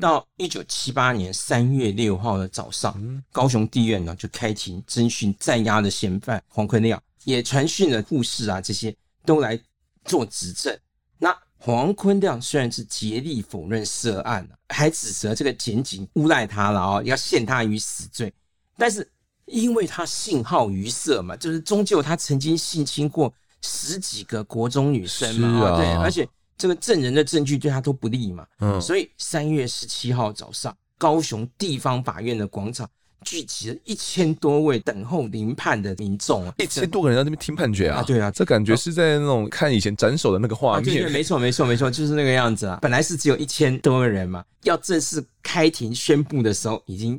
[0.00, 9.60] 到一九七八年三月六号的早上，高雄地院呢就开庭侦讯在押的嫌犯黄坤亮，也传讯了护士啊，这些都来
[10.04, 10.78] 做指证。
[11.18, 18.32] 那黄坤亮虽然是竭力否认涉案，还指责这个检警诬赖他了哦，要陷他于死罪。
[18.76, 19.10] 但是
[19.46, 26.28] 因为他性好于色嘛，就是终究他曾经性侵过十几个国中女生嘛，啊、对，而且。
[26.60, 32.86] 这个证人的证据对他都不利嘛，嗯，所以三月十七号早上，高雄地方法院的广场
[33.24, 42.78] 聚集了一千多位等候聆判的民众啊，一千多个人在那边听判决啊，啊对啊，这感觉是在那种看以前斩首的那个画面，啊、对，对，没错没错没错，就是那个样子啊。
[42.82, 47.18] 本来是只有一千多个人嘛，要正式开庭宣布的时候，已经。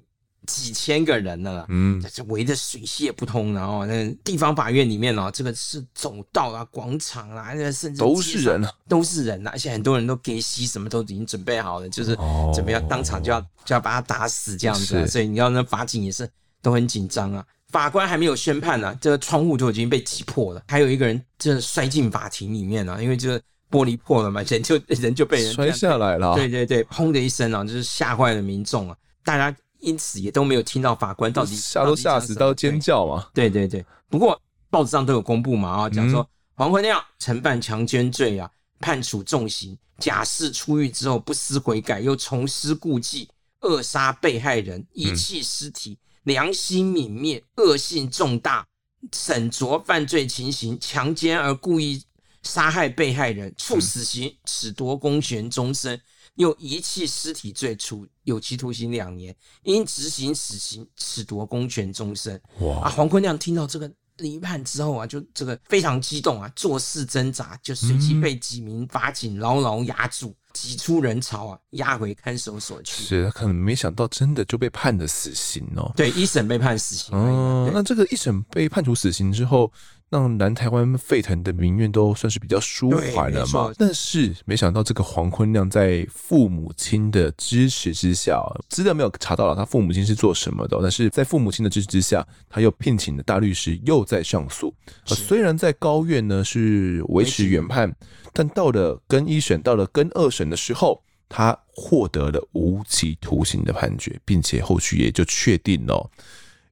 [0.51, 12.15] 几千个人了，嗯，这围得水泄不通，然后那地方法院里面哦，这个是走道啊、广场啊，那甚至都是人啊，都是人啊，而且很多人都给息，什么都已经准备好了，就是
[12.53, 16.29] 准备要当场就要就要把他打死这样子，啊，所以你要那法警也是
[16.61, 17.45] 都很紧张啊。
[17.69, 29.55] 法官还没有宣判呢，啊，这个窗户就已经被挤破了，还有一个人就摔进法庭里面了，啊，因为这个玻璃破了嘛，人就人就被人摔下来了，对对对，砰的一声啊，就是吓坏了民众啊，大家。
[29.81, 33.27] 因此也都没有听到法官到底吓都吓死，到尖叫嘛？
[33.33, 33.85] 对对对。
[34.09, 34.39] 不过
[34.69, 43.27] 报纸上都有公布嘛啊，讲说黄坤亮承办强奸罪啊，判处重刑，假释出狱之后不思悔改，又重施故技，
[43.61, 48.65] 扼杀被害人，遗弃尸体，良心泯灭，恶性重大，
[49.11, 52.03] 沈着犯罪情形，强奸而故意
[52.43, 55.99] 杀害被害人，处死刑，褫夺公权终身。
[56.41, 62.41] 又遗弃尸体罪，处有期徒刑两年，因执行死刑，褫夺公权终身。
[62.61, 62.81] 哇！
[62.81, 73.03] 啊，黄坤亮听到这个离判之后啊，就这个非常激动啊，做事挣扎，就随即被几名法警牢牢压住，挤出人潮啊，押回看守所去。
[73.03, 75.93] 是，他可能没想到，真的就被判了死刑哦。
[75.95, 77.15] 对，一审被判死刑。
[77.15, 79.71] 哦，那这个一审被判处死刑之后。
[80.11, 94.75] 让南台湾沸腾的民怨都算是比较舒缓了嘛，但是没想到这个黄坤亮在父母亲的支持之下，资料没有查到了他父母亲是做什么的，但是在父母亲的支持之下，他又聘请了大律师又在上诉。
[95.05, 97.95] 虽然在高院呢是维持原判，
[98.33, 106.11] 但到了跟一审，到了跟二审的时候，他获得了无期徒刑的判决，并且后续也就确定了。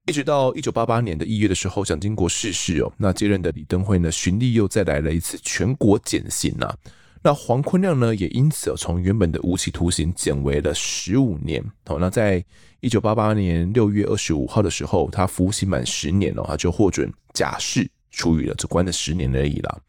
[0.10, 6.76] 一直到一九八八年的一月的时候，蒋经国逝世哦，那接任的李登辉呢，循例又再来了一次全国减刑呐。
[7.22, 11.64] 那黄坤亮呢，也因此从原本的无期徒刑减为了十五年。
[11.86, 12.44] 哦，那在
[12.80, 19.80] 一九八八年六月二十五号的时候，他服刑满十年哦，他就获准假释出狱了，只关了十年而已啦。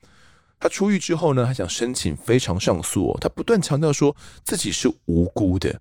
[0.59, 5.81] 他出狱之后呢，他想申请非常上诉哦，他不断强调说自己是无辜的。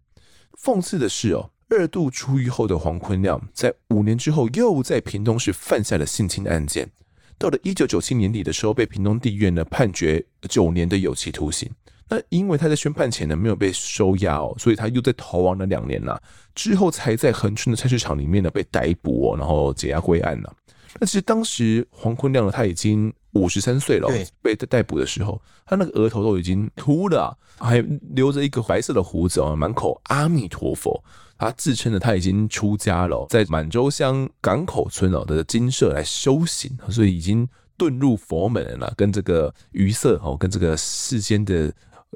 [0.64, 1.50] 讽刺的是哦。
[1.70, 6.90] 二度出狱后的黄坤亮，在五年之后又在屏东市犯下了性侵案件。
[7.38, 11.70] 到了一九九七年底的时候，被屏东地院呢判决九年的有期徒刑。
[12.10, 16.20] 那因为他在宣判前呢没有被收押哦，所以他又在逃亡了两年呐，
[16.56, 20.52] 之后才在恒春的菜市场里面呢被逮捕哦，然后解押归案了。
[21.00, 24.10] 那其实当时黄坤亮呢他已经五十三岁了，
[24.42, 27.78] 被逮捕的时候，他那个额头都已经秃了，还
[28.16, 31.02] 留着一个白色的胡子哦，满口阿弥陀佛。
[31.40, 41.74] 他自称呢他已经出家了，在满洲乡港口村哦的精舍来修行，所以已经遁入佛门了，跟这个余色哦，跟这个世间的。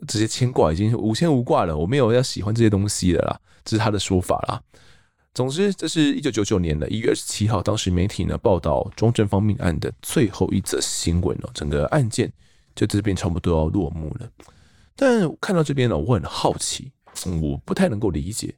[0.07, 4.59] 这些牵挂已经无牵无挂了，我没有要喜欢这些东西了啦，这是他的说法啦。
[5.35, 12.33] 总之，这是一九九九年的一月二十七号，当时媒体呢报道中正方命案的最后一则新闻哦，整个案件
[12.75, 14.27] 就这边差不多要落幕了。
[14.95, 16.91] 但看到这边呢，我很好奇，
[17.39, 18.55] 我不太能够理解，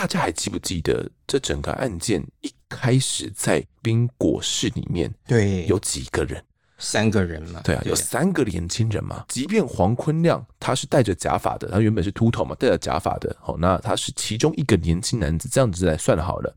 [0.00, 6.42] 大家还记不记得这整个案件一开始在冰果室里面对有几个人？
[6.78, 9.26] 三个人嘛，对啊，有三个年轻人嘛。
[9.28, 16.56] 即便黄坤亮他是戴着假发的，他原本是秃头嘛，戴着假发的，好，那他是其中一个年轻男子，这样子来算好了，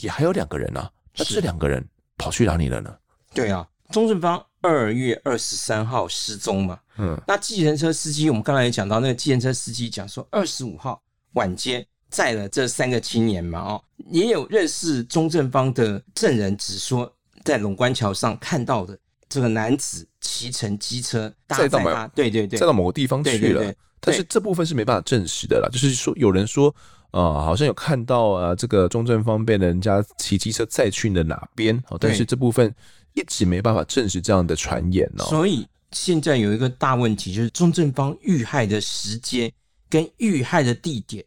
[0.00, 0.90] 也还有两个人啊。
[1.16, 1.82] 那这两个人
[2.18, 2.94] 跑去哪里了呢？
[3.32, 6.78] 对啊，钟正方二月二十三号失踪嘛。
[6.98, 11.02] 嗯，那计程车司机，我们刚才也讲到，那个计程车司机讲说，二十五号
[11.32, 13.58] 晚间载了这三个青年嘛。
[13.58, 18.96] 哦，也有认识钟正方的证人只说，在龙关桥上看到的。
[19.28, 23.74] 这个男子骑乘机车载到他，对对对，载到某个地方去了。
[23.98, 25.70] 但是这部分是没办法证实的啦。
[25.72, 26.68] 就是说，有人说
[27.12, 31.74] 啊、呃，好像有看到啊，这个钟正方被人家骑机车载去了哪边？
[31.88, 32.70] 哦但是这部分
[33.14, 35.24] 一直没办法证实这样的传言哦。
[35.24, 39.50] 所以现在有一个大问题，就是钟正方遇害的时间
[39.88, 41.24] 跟遇害的地点。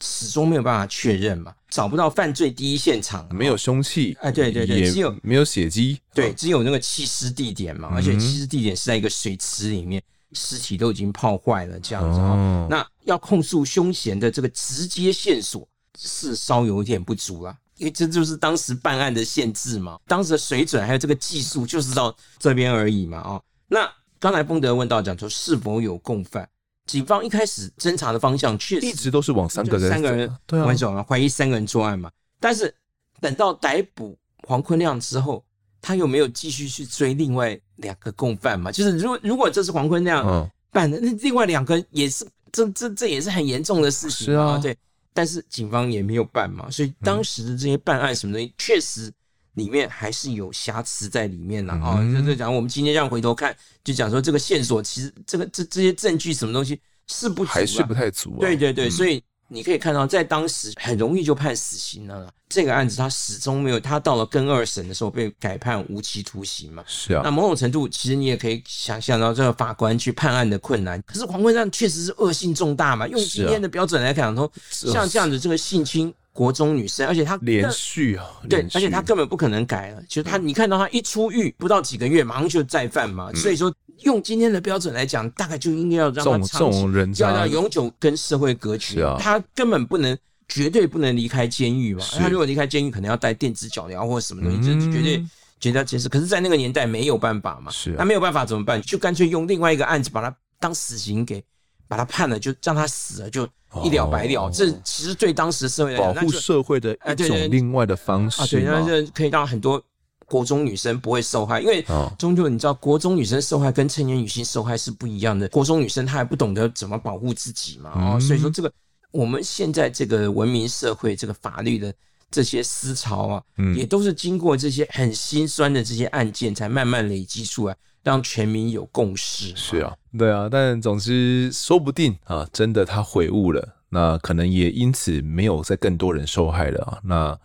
[0.00, 15.66] 始终没有办法确认嘛，找不到犯罪第一现场，没有凶器，哎，对对对，只有没有血迹，对，只有那个弃尸地点嘛，而且弃尸地点是在一个水池里面，尸体都已经泡坏了，这样子哦，那要控诉凶嫌的这个直接线索
[15.98, 26.46] 是稍有一点不足了，因为这就是当时办案的限制嘛，当时的水准还有这个技术就是到这边而已嘛，啊，那刚才丰德问到讲说是否有共犯？
[26.86, 30.30] 警方一开始侦查的方向确实一直都是往三个人、三个人
[30.66, 32.10] 为主嘛，怀疑三个人作案嘛。
[32.40, 32.72] 但是
[33.20, 35.44] 等到逮捕黄坤亮之后，
[35.80, 38.70] 他又没有继续去追另外两个共犯嘛？
[38.70, 44.56] 就是如果如果这是黄坤亮办的，那另外两个也是这这这也是很严重的事情啊。
[44.58, 44.76] 对，
[45.12, 49.12] 但是警方也没有办嘛，所以当时的这些办案什么东西确实。
[49.56, 58.40] 里面还是有瑕疵在里面的啊，就是讲我们今天这样回头看，就讲说这个线索其实这个这这些证据什么东西是不足，还是不太足啊。
[58.40, 62.30] 对对对，所以你可以看到，在当时很容易就判死刑了。
[62.50, 66.84] 这个案子他始终没有，他到了跟二审的时候被改判无期徒刑嘛。
[66.86, 71.02] 是啊，那某种程度其实你也可以想象到这个法官去判案的困难。
[71.06, 76.12] 可是黄坤亮确实是恶性重大嘛，用今天的标准来讲说，像这样子这个性侵。
[76.36, 80.02] 国中女生，而且她连续啊，对，而且她根本不可能改了。
[80.06, 83.32] 就她，你看到她一出狱不到几个月，马上就再犯嘛。
[83.32, 89.02] 所以说，用今天的标准来讲，大概就应该要让他长期，要要永久跟社会隔绝。
[89.18, 92.04] 他根本不能，绝对不能离开监狱嘛。
[92.18, 95.24] 他如果离开监狱，可能要带电子脚镣或者什么东西，这绝对
[95.58, 96.06] 绝对要解释。
[96.06, 98.80] 可是，在那个年代没有办法嘛，那没有办法怎么办？
[98.82, 101.42] 就干脆用另外一个案子把他当死刑给
[101.88, 103.48] 把他判了，就让他死了就。
[103.84, 109.82] 一了百了，这其实对当时社会来讲，保护社会的一种另外的方式啊，对，那就可以让很多
[110.26, 111.84] 国中女生不会受害，因为
[112.18, 115.48] 终究你知道，国中女生受害跟成年女性受害是不一样的。
[115.48, 118.72] 国中女生她还不懂得怎么保护自己嘛，啊，所以说这个
[119.12, 121.94] 我们现在这个文明社会，这个法律的
[122.30, 123.42] 这些思潮啊，
[123.76, 127.76] 也都是经过这些很心酸的这些案件，才慢慢累积出来。
[128.06, 129.52] 让全民有共识。
[129.56, 136.98] 是啊，对啊，但总之说不定啊，真的他悔悟了，那可能也因此没有再更多人受害了啊。
[137.02, 137.36] 那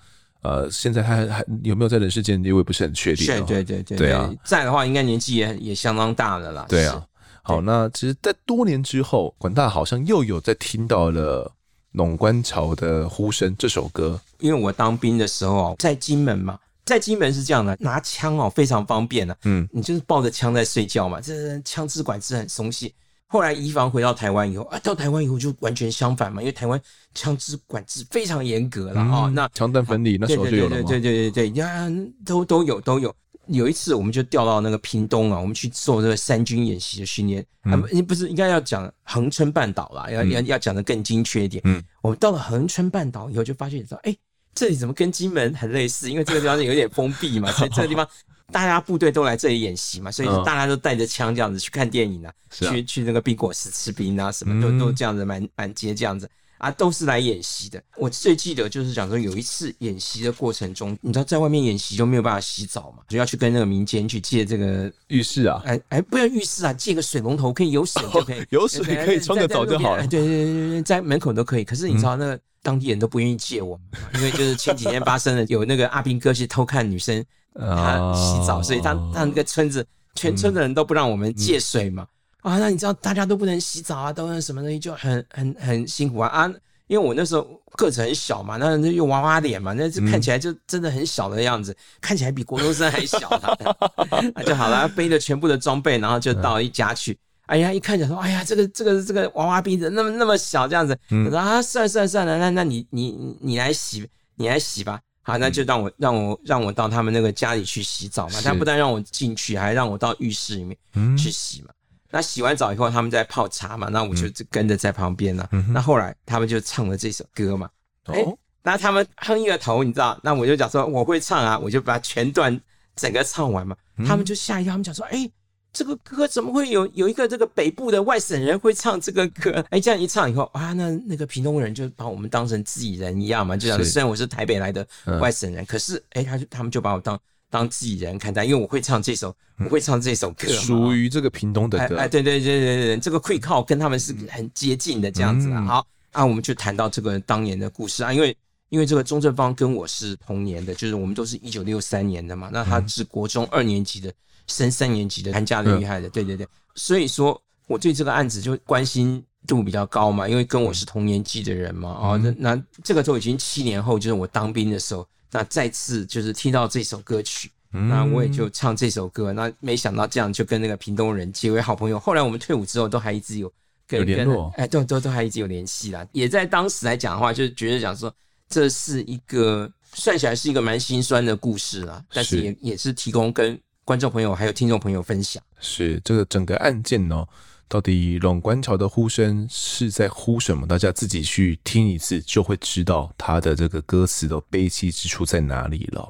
[0.44, 3.26] 呃，现在他还还有没有在人世间，我也不是很确定。
[3.26, 6.64] 对对对对，对啊，在的话应该年纪也也相当大了啦。
[6.70, 7.04] 对啊，
[7.42, 11.52] 好，那其实，在多年之后，管大好像又有在听到了
[12.00, 16.60] 《陇关潮的呼声》这首歌，因为我当兵的时候在金门嘛。
[16.86, 22.92] 在金门是这样的，拿枪哦非常方便的，嗯，你就是抱着枪在睡觉嘛，这枪支管制很松懈。
[23.28, 26.82] 后来移防回到台湾以后啊，到台湾以后就完全相反嘛，因为台湾
[27.14, 29.32] 枪支管制非常严格了啊。
[29.34, 30.84] 那枪弹分离那时候就有了吗？
[30.86, 31.90] 对对对对对呀，
[32.26, 33.16] 都都有都有。
[33.48, 37.46] 有一次我们就调到那个屏东啊，我们去做这个三军演习的训练。
[37.64, 41.62] 嗯，你不是应该要讲恒春半岛啦，要要要讲的更精确一点。
[41.66, 44.14] 嗯，我们到了恒春半岛以后，就发现说，哎。
[44.54, 46.10] 这里怎么跟金门很类似？
[46.10, 48.08] 因为这个地方有点封闭嘛， 所以这个地方
[48.52, 56.30] 大家部队都来这里演习嘛，所以大家都带着枪这样子去看电影啊，嗯、去去那个宾果室吃冰啊，什么都、嗯、都这样子满满街这样子。
[56.58, 57.82] 啊，都是来演习的。
[57.98, 65.60] 我最记得就是讲说，有一次演习的过程中，你知道在外面演习就没有办法洗澡嘛，就要去跟那个民间去借这个浴室啊。
[65.66, 70.06] 哎哎，不要浴室啊，借个水龙头可以有水就可以，哦、有水可以冲个澡就好了。
[70.06, 71.64] 对对对对，在门口都可以。
[71.64, 77.24] 可是你知道那个当地人都不愿意借我们，嗯、因为就是前几天发生了，有那个阿兵哥去偷看女生
[77.56, 79.86] 他洗澡，哦、所以他他那个村子
[80.16, 82.06] 全村的人都不让我们借水嘛。
[82.42, 86.52] 啊，那你知道大家都不能洗澡啊，都是什么东西就很很很辛苦啊啊！
[86.88, 87.48] 因为我那时候
[87.78, 93.58] 个子很小嘛，那那用娃娃脸嘛，那就看起来就真的很小的样子，嗯、看起来比国中生还小了。
[94.36, 97.14] 那就好了，背着全部的装备，然后就到一家去。
[97.14, 97.18] 嗯、
[97.52, 100.98] 哎呀，一看讲说，哎呀，这个这个这个娃娃兵怎那么那么小这样子？
[101.10, 105.00] 嗯、我说啊，算了算了算了，那那你你你来洗，你来洗吧。
[105.24, 108.40] 好，那就让我让我让我到他们那个家里去洗澡嘛。
[108.42, 110.78] 他不但让我进去，还让我到浴室里面
[111.18, 111.68] 去洗嘛。
[111.70, 111.76] 嗯
[112.14, 115.48] 那洗完澡以后，他们在泡茶嘛，那我就跟着在旁边了。
[115.54, 117.70] 嗯、那后来他们就唱了这首歌嘛，
[118.08, 120.20] 哎、哦欸，那他们哼一个头，你知道？
[120.22, 122.60] 那我就讲说我会唱啊，我就把全段
[122.98, 123.74] 整个唱完嘛。
[123.96, 125.32] 嗯、他们就吓一跳，他们讲说，哎、欸，
[125.74, 129.52] 这个歌怎么会有有一个这个北部的外省人会唱这个歌？
[129.72, 134.88] 哎、欸，这样一唱以后啊，那那个屏东人就把我们当成自己人一样嘛，就讲虽然我是台北来的
[135.20, 137.20] 外省人，嗯、可是哎、欸，他就他们就把我当。
[137.52, 141.98] 当自己人看待，因为我会唱这首，我会唱这首歌，属于这个屏东的歌。
[141.98, 145.62] 哎，对对对对对，这个会靠跟他们是很接近的这样子啊。
[145.66, 148.34] 好，啊，我们就谈到这个当年的故事啊，因为
[148.70, 152.50] 因为这个钟正芳跟我是同年的，就是我们都是一九六三年的嘛。
[152.54, 154.10] 那他是国中二年级的，
[154.52, 156.48] 升三年级的，寒假的厉害的，对对对。
[156.76, 161.90] 所以说我对这个案子就关心度比较高嘛，因为跟我是同年纪的人嘛。
[161.90, 165.08] 哦，那那这个都已经七年后，就是我当兵的时候。
[165.34, 169.32] 那再次就是听到这首歌曲，嗯、那我也就唱这首歌。
[169.32, 171.98] 那没想到这样就跟那个屏东人结为好朋友。
[171.98, 173.50] 后来我们退伍之后，都还一直有
[173.88, 176.06] 跟有联络，哎，都都都还一直有联系啦。
[176.12, 178.14] 也在当时来讲的话，就是觉得讲说
[178.50, 183.58] 这是一个算起来是一个蛮心酸的故事啦，但是也是也是提供跟
[183.92, 185.44] 观众朋友还有听众朋友分享。
[185.60, 187.28] 是这个整个案件哦。
[187.68, 190.66] 到底龙观潮的呼声是在呼什么？
[190.66, 196.10] 大家自己去听一次，就会知道他的这个歌词的悲凄之处在哪里了。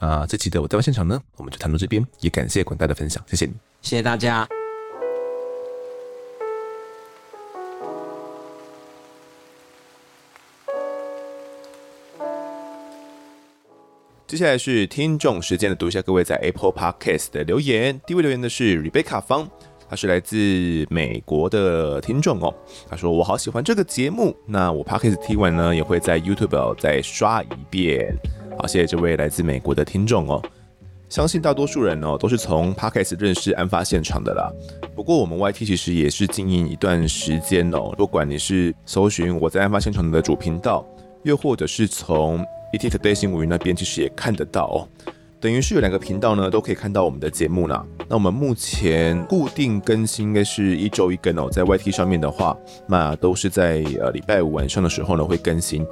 [0.00, 3.52] 那这期的我在现场呢，我们就谈到这边，也感谢广大的分享，谢谢你，
[3.82, 4.48] 谢谢大家。
[14.28, 17.98] 接下来是听众时间的读一下各位在 Apple Podcast 的留言。
[18.06, 19.48] 第一位留言的是 Rebecca 方。
[19.88, 20.36] 他是来自
[20.90, 22.54] 美国的听众哦，
[22.90, 28.14] 他说我好喜欢这个节目，那我 Podcast 听完呢也会在 YouTube 再刷一遍。
[28.58, 30.42] 好，谢谢这位来自美国的听众哦。
[31.08, 34.52] 相信大多数人哦都是从 Podcast 认识案发现场的啦。
[34.94, 40.86] 不过我们 YT 其实也是经营一段时间哦，不管你是搜寻我在案发现场的主频道，
[41.22, 44.88] 又或者是从 ETtoday 新闻云那边，其实也看得到哦。
[45.40, 47.86] 等于是有两个频道呢，都可以看到我们的节目呢。
[48.08, 52.56] 那我们目前固定更新应该是一周一更哦，在 YT 上面的话，
[52.88, 55.86] 那都是在呃礼拜五晚上的时候呢会更新。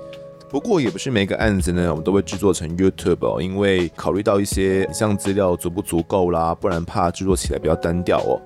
[0.51, 8.41] 不过也不是每个案子呢，我们都会制作成 YouTube 哦，因为考虑到一些影像资料足不足够啦，不然怕制作起来比较单调哦。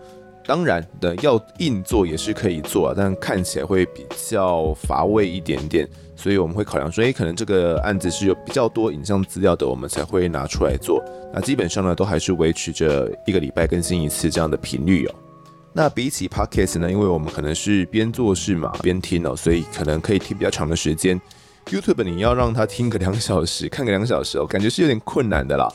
[0.50, 11.00] 当然的，要硬做也是可以做，但看起来会比较乏味一点点，所以我们会考量说，诶，可能这个案子是有比较多影像资料的，我们才会拿出来做。
[11.32, 15.14] 那基本上呢，都还是维持着一个礼拜更新一次这样的频率哦。
[15.72, 21.20] 那比起 Podcast 呢，因为我们可能是边做事嘛边听哦，所以可能可以听比较长的时间。
[21.66, 25.72] YouTube 你要让他听个两小时，看个两小时哦，感觉是有点困难的啦。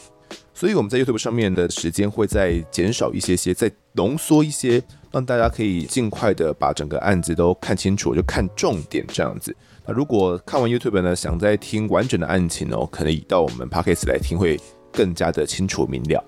[0.58, 4.82] 所以我们在 YouTube 上面的时间会再减少一些些，再浓缩一些，
[5.12, 9.54] 让大家可以尽快的把整个案子都看清楚，就看重点这样子。
[9.86, 14.58] 那如果看完 YouTube 呢，想再听完整的案情哦，可能到我们 Podcast 来听会
[14.94, 16.24] 更加的清楚明了。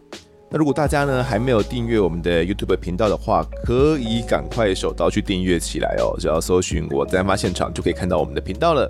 [0.51, 8.89] 那如果大家呢还没有订阅我们的 YouTube 频道的话，可以赶快手刀去订阅起来哦，只要搜寻我在案发现场就可以看到我们的频道了。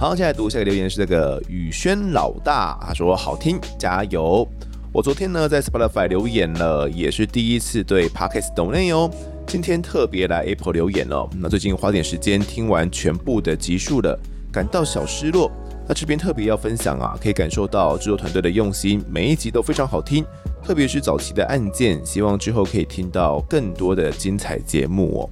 [0.00, 4.48] 好，现在读下个留言是这个宇轩老大，他说好听，加油！
[4.94, 9.10] 我昨天呢在 Spotify 留言了，也是第一次对 Podcast 抖内哦。
[9.46, 11.28] 今天特别来 Apple 留言哦。
[11.38, 14.18] 那最近花点时间听完全部的集数了，
[14.50, 15.52] 感到小失落。
[15.86, 20.24] 那这边特别要分享啊，可以感受到制作团队的用心，每一集都非常好听，
[20.64, 25.30] 特别是早期的案件，希望之后可以听到更多的精彩节目哦。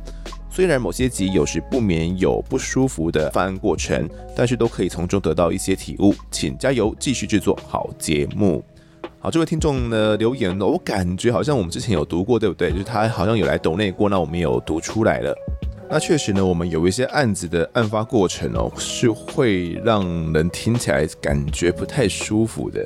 [0.59, 6.13] 虽然某些集有时不免有不舒服的犯案过程，但是都可以从中得到一些体悟。
[6.33, 8.61] 请加油，继续制作好节目。
[9.21, 12.73] 好，这位听众呢留言呢，我感觉好像我们之前有读过，对不对？
[12.73, 15.33] 就是他好像有来抖内过，那我们有读出来了。
[15.89, 22.85] 那确实呢，我们有一些案子的案发过程哦，是会让人听起来感觉不太舒服的。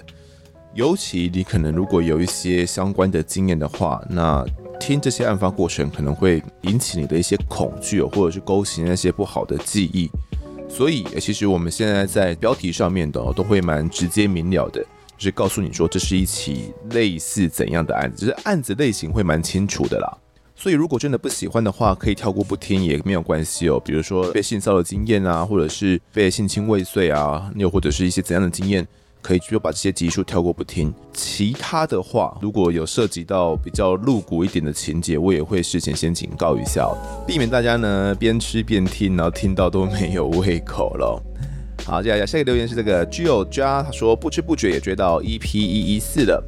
[0.74, 4.44] 尤其你可能如果有一些相关的经验的话，那
[4.80, 10.10] 听这些案发过程可能会引起你的一些恐惧，或者是勾起那些不好的记忆。
[10.68, 14.84] 所以，其实我们现在在标题上面的都会蛮直接明了的。
[15.18, 20.18] 就是告诉你说，这是一起类似怎样的案子，就是案子类型会蛮清楚的啦。
[20.56, 23.78] 所以如果真的不喜欢的话，可以跳过不听也没有关系哦。
[23.84, 28.86] 比如说被性骚扰经验啊，或者是被性侵未遂啊，又或者是一些怎样的经验，
[29.22, 30.92] 可以就把这些集数跳过不听。
[31.14, 36.86] 其他的话，如果有涉及到比较露骨一点的情节，我也会事前先警告一下，
[37.26, 41.22] 避免大家呢边吃边听，然后听到都没有胃口了。
[41.86, 46.42] 好，接下来下一个留言是这个 Gio 加，他说不知不觉也追到 EP 一一四了，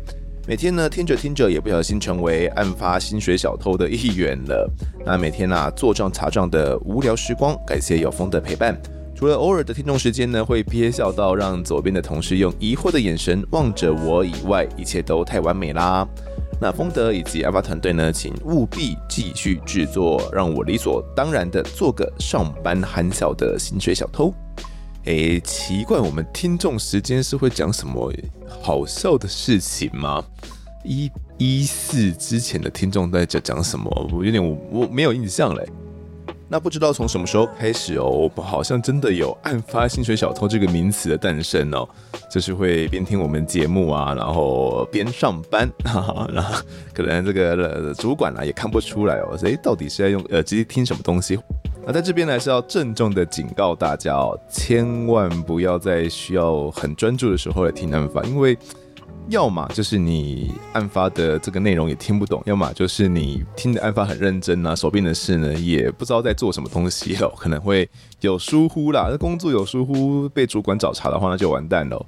[0.47, 4.71] 每天呢听着听着也不小心成为案发薪水小偷的一员了。
[5.05, 8.81] 那每天啊做账查账的无聊时光，感谢有风的陪伴。
[9.25, 16.07] 除了偶尔的听众时间呢会憋笑到让左边的同事用疑惑的眼神望着我以外，一切都太完美啦。
[16.61, 24.31] 那丰德以及阿发团队呢，请务必继续制作，让我理所当然的做个上班憨笑的薪水小偷。
[25.05, 28.13] 诶、奇怪，我们听众时间是会讲什么
[28.61, 30.23] 好笑的事情吗？
[30.85, 33.91] 一一四之前的听众在讲讲什么？
[34.13, 35.67] 我有点我我没有印象嘞。
[36.55, 41.85] 那不知道从什么时候开始哦，我好像真的有案发薪水小偷这个名词的诞生哦，
[42.31, 51.37] 就是会边听我们节目啊，然后边上班， 哈哈，然后可能这个主管啊也看不出来哦，诶，到底是在用耳机听什么东西？
[51.85, 58.57] 那在这边呢是要郑重的警告大家哦，千万不要在需要很专注的时候来听案发，因为
[59.29, 67.89] 要么就是你案发的这个内容也听不懂，要么就是你听的案发很认真啊，手边的事呢也不知道在做什么东西哦，可能会
[68.21, 72.07] 有疏忽啦，那工作有疏忽被主管找茬的话，那就完蛋了。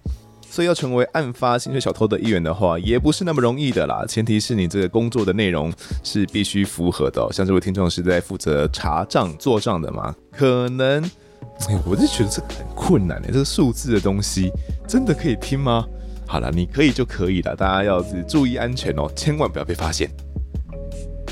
[0.49, 4.07] 所以要成为案发薪水小偷的一员的话，也不是那么容易的啦。
[4.07, 7.29] 前提是你这个工作的内容是必须符合的哦。
[7.33, 10.15] 像这位听众是在负责查账做账的嘛？
[10.33, 11.05] 可能，
[11.69, 13.29] 哎，我就觉得这个很困难诶。
[13.33, 14.51] 这个数字的东西
[14.89, 15.85] 真的可以听吗？
[16.27, 17.55] 好了，你可以就可以了。
[17.55, 20.11] 大家要注意安全哦，千万不要被发现。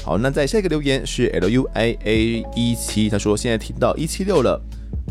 [0.05, 4.61] 好，那在下一个留言是 L U I A 一七，他说现在听到一七六了。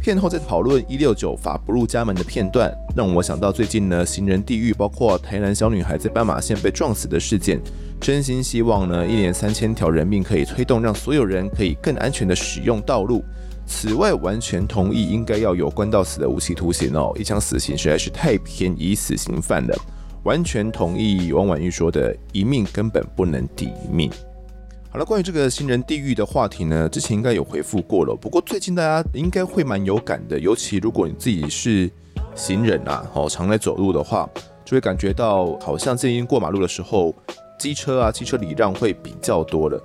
[0.02, 7.60] 片后在讨论一六九法不入家门的片段，让我想到最近呢行人地狱，包括台南小女孩在斑马线被撞死的事件。
[8.02, 13.24] 真心希望呢一连三千条人命可以推动，让所有人可以更安全的使用道路。
[13.66, 19.76] 此外，完全同意应该要有关到死的无期徒刑哦，一枪死刑实在是太便宜死刑犯了。
[20.24, 24.10] 完全同意王婉玉说的，一命根本不能抵一命。
[24.90, 28.16] 好了，关于这个行人地狱的话题呢，之前应该有回复过了。
[28.16, 31.90] 不过最近大家应该会蛮有感的，尤其如果你自己是
[32.36, 34.30] 行人啊，哦，常来走路的话，
[34.64, 37.14] 就会感觉到好像最近过马路的时候，
[37.58, 39.82] 机车啊、汽车礼让会比较多了。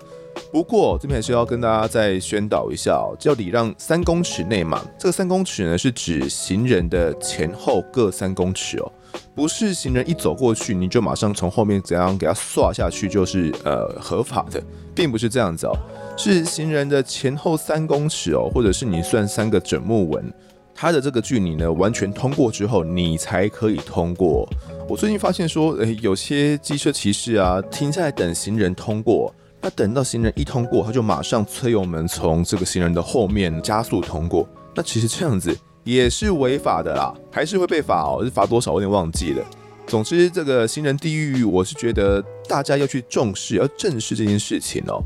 [0.51, 4.84] 不过这边还是要跟大家再宣导一下哦，叫礼让三公尺内嘛。
[4.99, 8.93] 这个三公尺呢，是指行人的前后各三公尺哦。
[9.34, 14.62] 不是行人一走过去，你就马上从后面怎样给他刷下去，就是呃合法的，
[14.95, 15.76] 并不是这样子哦。
[16.16, 20.32] 是行人的前后三公尺哦，或者是你算三个整木纹，
[20.74, 24.49] 它的这个距离呢，完全通过之后，你才可以通过。
[24.89, 34.48] 我最近发现说，诶，有些机车骑士啊，停下来等行人通过，那等到行人一通过，他就马上催油门从这个行人的后面加速通过。
[34.74, 35.56] 那其实这样子。
[35.84, 39.42] 也是违法的啦，还是会被罚哦，罚多少我有点忘记了。
[39.86, 45.02] 总之，这个行人地狱，我是觉得大家要去重视，要正视这件事情哦。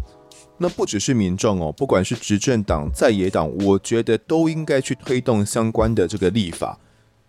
[0.59, 6.77] 那不只是民众哦，不管是执政党、在野党，我觉得都应该去推动相关的这个立法。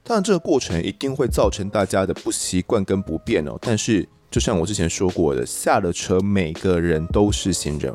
[0.04, 3.56] 当然，这个过程一定会造成大家的不习惯跟不便哦。
[3.62, 7.94] 但是，就像我之前说过的，下了车，每个人都是行人。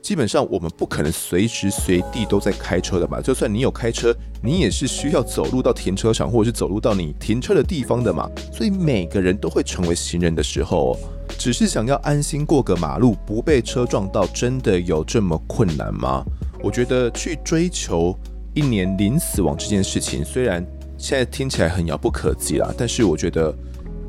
[0.00, 8.30] 基本上我们不可能随时随地都在开车的嘛，就算你有开车，你也是需要走路到停车场或者是走路到你停车的地方的嘛。
[8.52, 10.96] 所以每个人都会成为行人的时候，
[11.36, 16.24] 只是想要安心过个马路，不被车撞到，真的有这么困难吗？
[16.62, 18.16] 我觉得去追求
[18.54, 20.64] 一年零死亡这件事情，虽然
[20.96, 23.52] 现在听起来很遥不可及啦，但是我觉得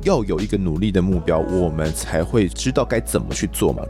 [0.04, 3.82] 要有一个努力的目标，我们才会知道该怎么去做嘛。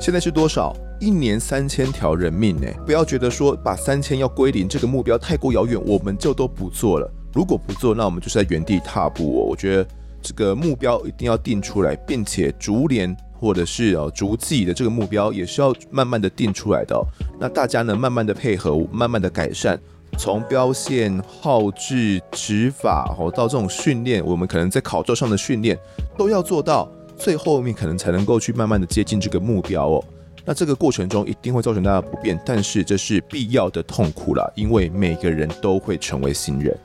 [0.00, 0.74] 现在是多少？
[0.98, 2.66] 一年三千条人命呢？
[2.86, 7.12] 不要觉得说把三千要归零这个目标太过遥远，我们就都不做了。
[7.32, 9.46] 如果不做，那我们就是在原地踏步哦。
[9.48, 9.86] 我觉得
[10.20, 17.02] 这个目标一定要定出来，并且逐年或者是哦逐季的这个目标也是要慢慢的定出来的哦。
[17.40, 19.80] 那大家呢，慢慢的配合，慢慢的改善，
[20.18, 25.76] 从标线、号志、执法哦到这种训练，我们可能在考照上的训练
[26.16, 30.04] 都要做到，最后面可能才能够去慢慢的接近这个目标哦。
[30.44, 36.76] 那这个过程中一定会造成大家不便，但是这是必要的痛苦啦，因为每个人都会成为新人。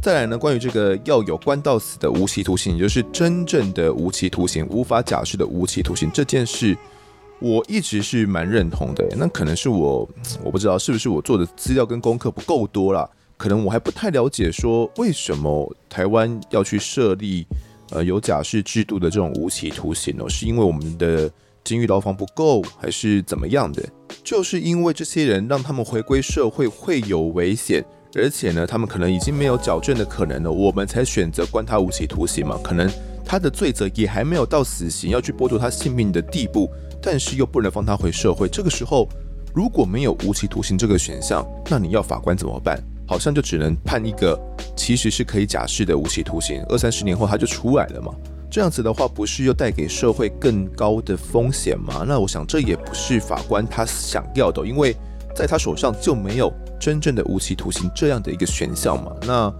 [0.00, 6.76] 再来呢，关于这个要有关到死的无期徒刑，也就是真正的无期徒刑，无法假释的无期徒刑这件事，
[7.40, 9.06] 我一直是蛮认同的。
[9.16, 10.08] 那可能是我，
[10.42, 17.46] 我不知道是不是我做的资料跟功课不够多啦，可能我还不太了解说为什么台湾要去设立
[17.90, 21.30] 呃有假释制度的这种无期徒刑哦，是因为我们的。
[21.64, 23.86] 监狱牢房不够，还是怎么样的？
[24.24, 27.84] 就是因为这些人让他们回归社会会有危险，
[28.14, 32.58] 而且呢，他们可能已经没有矫正的可能了，我们才选择关他无期徒刑嘛。
[32.64, 32.90] 可能
[33.22, 36.70] 他的罪责也还没有到死刑要去剥夺他性命的地步，
[37.02, 38.48] 但是又不能放他回社会。
[38.48, 39.08] 这个时候，
[39.54, 42.82] 如果没有无期徒刑这个选项，那你要法官怎么办？
[43.06, 44.38] 好像就只能判一个
[44.76, 48.14] 其实是可以假释的无期徒刑，二三十年后他就出来了嘛。
[48.50, 52.04] 这样子的话，不是又带给社会更高的风险吗？
[52.06, 54.94] 那我想这也不是法官他想要的，因为
[55.34, 59.12] 在他手上就没有真正的无期徒刑这样的一个选项嘛。
[59.22, 59.54] 那，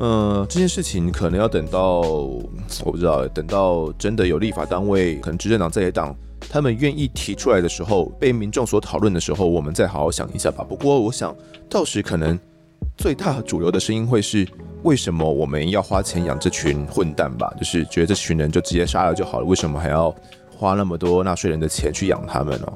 [0.00, 2.42] 呃，这件事情可能要等到我
[2.84, 10.64] 不知道，等到真的有立法单位，可能执政党在野党他们愿意提出来的时候，被民众所讨论的时候，我们再好好想一下吧。
[10.68, 11.34] 不过我想
[11.68, 12.38] 到时可能
[12.96, 14.46] 最大主流的声音会是。
[14.82, 17.52] 为什么我们要花钱养这群混蛋吧？
[17.58, 20.14] 就是觉得这群人就直接杀了就好了，为什么还要
[20.56, 22.72] 花那么多纳税人的钱去养他们呢？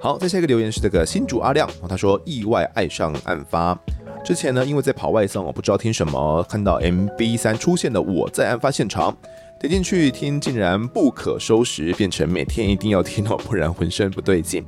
[0.00, 3.76] 好，再下一个留言是这个新主阿亮，他说意外爱上案发
[4.24, 9.16] 之前呢，因为在跑外送，我不知道听什么，看到 MB3 出现的，我在案发现场，
[9.60, 14.64] 点进去听，竟然不可收拾，变成每天一定要听哦，不然浑身不对劲。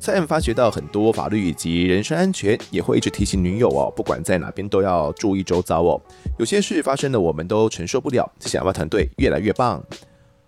[0.00, 6.02] 在案发学到很多法律以及人身安全，也会一直提醒女友哦，不管在哪边都要注意周遭哦。
[6.40, 8.28] 有些事发生的我们都承受不了。
[8.40, 9.80] 谢谢案发团队越来越棒。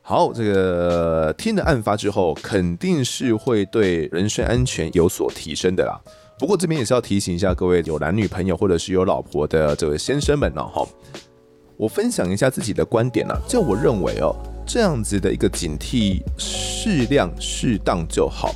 [0.03, 5.97] 好，这个听了案发之后，肯定是会对人身安全有所提升的啦。
[6.37, 10.85] 不过这边也是要提醒一下各位有男女朋友或者是有老婆的这位先生们呢，哈，
[11.77, 14.35] 我分享一下自己的观点啊，就我认为哦，
[14.67, 18.55] 这样子的一个警惕，适量适当就好。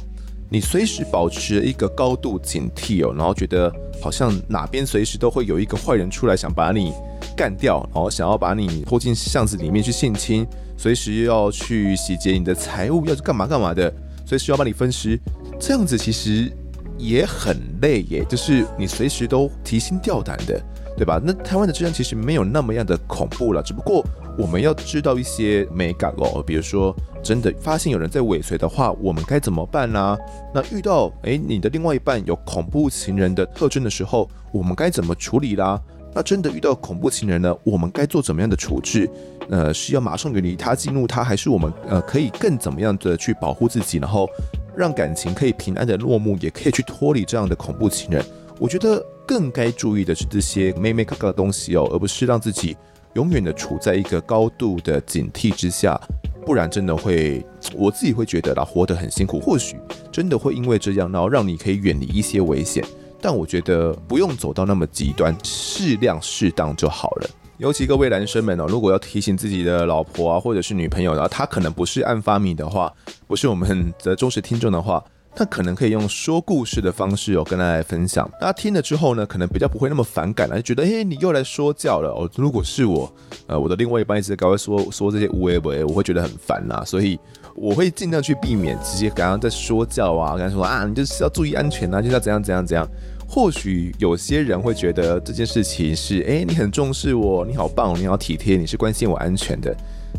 [0.50, 6.92] 你随时保持一个高度警惕哦，然后觉得好像哪边随时都会有一个坏人出来想把你
[7.36, 10.46] 干掉，然后想要把你拖进巷子里面去性侵，
[10.76, 13.92] 随时要去洗劫你的财物，要去干嘛干嘛的，
[14.24, 15.18] 随时要把你分尸，
[15.60, 16.50] 这样子其实
[16.96, 20.58] 也很累耶，就是你随时都提心吊胆的，
[20.98, 21.18] 对吧？
[21.24, 24.04] 那台湾的治安其实没有那么样的恐怖了，只不过
[24.36, 26.94] 我们要知道一些美感哦，比如说。
[27.20, 30.16] 真的发现有人在尾随的话，我们该怎么办呢、
[30.54, 35.78] 那遇到诶你的另外一半有恐怖情人的特征的时候，我们该怎么处理啦？
[36.14, 39.10] 那真的遇到恐怖情人呢，我们该做怎么样的处置？
[39.50, 44.30] 呃，是要马上远离他、激怒他，还是我们呃可以更怎么样的去保护自己，然后
[44.76, 48.24] 让感情可以平安的落幕，也可以去脱离这样的恐怖情人？
[48.58, 52.76] 我觉得更该注意的是这些眉眉角角的东西哦，而不是让自己
[53.14, 55.98] 永远的处在一个高度的警惕之下。
[56.44, 57.44] 不然真的会，
[57.74, 59.38] 我自己会觉得啦，活得很辛苦。
[59.38, 59.76] 或许
[60.10, 62.84] 真的会因为这样，然后让你可以远离一些危险。
[63.20, 67.30] 但我觉得不用走到那么极端，适量适当就好了。
[67.58, 72.92] 尤其各位男生们哦，如果要提醒自己的老婆啊，或者是女朋友，然后她可能不是案发迷的话，
[73.26, 75.04] 不是我们的忠实听众的话。
[75.36, 78.28] 那可能可以用说故事的方式哦，跟大家来分享。
[78.40, 82.28] 大家听了之后呢，可能比较不会那么反感了，就觉得，嘿，你又来说教了哦。
[82.34, 83.12] 如果是我，
[83.46, 86.82] 呃，我的另外一半一直赶快说说这些无为不为，我会觉得很烦啦。
[86.84, 87.18] 所以
[87.54, 92.88] 我会尽量去避免直接刚刚在说教啊，跟他说啊，你就是要注意安全啊，就是要怎样怎样怎样。
[93.30, 99.76] 或许有些人会觉得这件事情是，哎，你很重视我，你好棒，你好体贴，你是关心我安全的。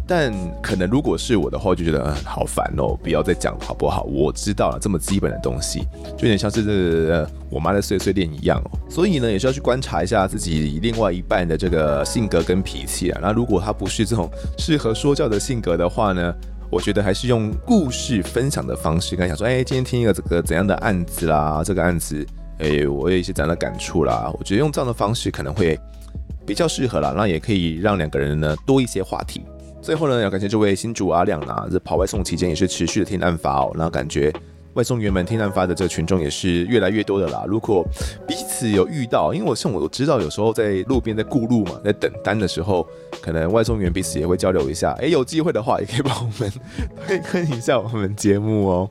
[0.07, 0.31] 但
[0.61, 4.03] 可能如果是我的话，就觉得嗯，好烦哦，不要再讲好不好？
[4.03, 5.79] 我知道了这么基本的东西，
[6.15, 8.79] 就有点像是这我妈的碎碎念一样哦。
[8.87, 13.19] 所以呢，也是要去观察一下自己另外一半的这个性格跟脾气啊。
[13.21, 14.29] 那如果他不是这种
[14.59, 16.33] 适合说教的性格的话呢，
[16.71, 22.25] 我觉得还是用故事分享的方式跟他讲说，哎，今天听一个这个怎样的案子啦，这个案子，
[22.59, 24.31] 哎，我有一些怎样的感触啦。
[24.37, 25.79] 我觉得用这样的方式可能会
[26.45, 29.43] 比较适合啦，那也可以让两个人呢多一些话题。
[29.81, 34.31] 最后呢，要感谢这位新主阿亮啦，这跑外送期间也是持续的听案发哦，那感觉
[34.73, 37.45] 外送员们听案发的这个群众也是越来越多的啦。
[37.47, 37.85] 如果
[38.27, 42.85] 彼此有遇到，因为我像我知道有时候在路边在顾路嘛，在等单的时候，
[43.21, 44.91] 可能外送员彼此也会交流一下。
[44.99, 46.51] 哎，有机会的话也可以帮我们
[47.07, 48.89] 推坑一下我们节目哦。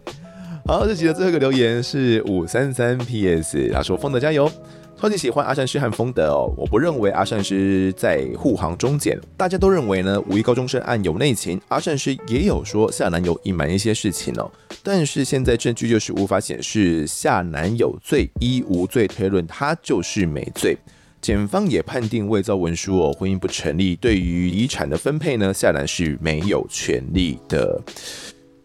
[0.68, 4.52] 好，这集的最后一个留言是五三三 PS，他说：“丰德加油。”
[5.00, 14.50] 超级喜欢阿善师和丰德哦，我不认为阿善师在护航中检，大家都认为呢，五一高中生案有内情，阿善师也有说夏男有隐瞒一些事情哦，
[14.82, 20.76] 但是现在证据就是无法显示夏男有罪，依无罪推论，他就是没罪，
[21.22, 27.80] 检方也判定伪造文书哦，婚姻不成立，对于遗产的分配呢，夏楠是没有权利的。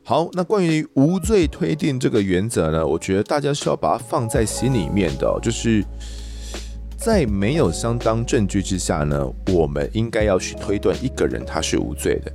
[0.03, 5.83] 好，那关于无罪推定这个原则呢，我觉得大家是要把它放在心里面的，就是。
[6.95, 12.31] 在没有相当证据之下呢，我们应该要去推断一个人他是无罪的。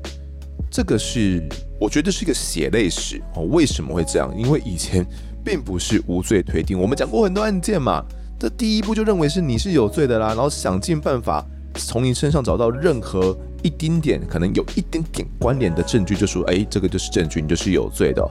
[0.71, 1.43] 这个是
[1.81, 3.45] 我觉得是一个血泪史哦。
[3.45, 4.31] 为什么会这样？
[4.37, 5.07] 因为以前
[5.43, 6.79] 并不是无罪推定。
[6.79, 8.05] 我们讲过很多案件嘛，
[8.39, 11.43] 这第一步就认为是你是有罪的啦，然后想尽办法
[11.73, 18.27] 从你身上找到任何一丁点可能有一点点关联的证据，就说哎，这个就是证据，你就是有罪的。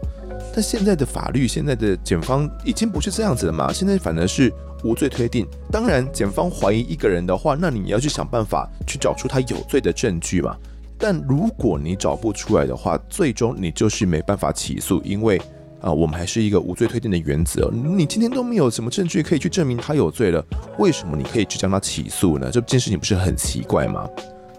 [0.54, 3.72] 但现在的法律，现在的检方已经不是这样子了嘛？
[3.74, 4.54] 现在反而是。
[4.84, 10.56] 无罪推定，当然，检方怀疑一个人的话，那你要去想办法去找出他有罪的证据嘛。
[11.00, 15.42] 但如果你找不出来的话，最终你就是没办法起诉，因为
[15.82, 17.72] 啊、我们还是一个无罪推定的原则。
[17.72, 20.46] 你今天都没有什么证据可以去证明他有罪了，
[20.78, 22.52] 为什么你可以去将他起诉呢？
[22.52, 24.08] 这件事情不是很奇怪吗？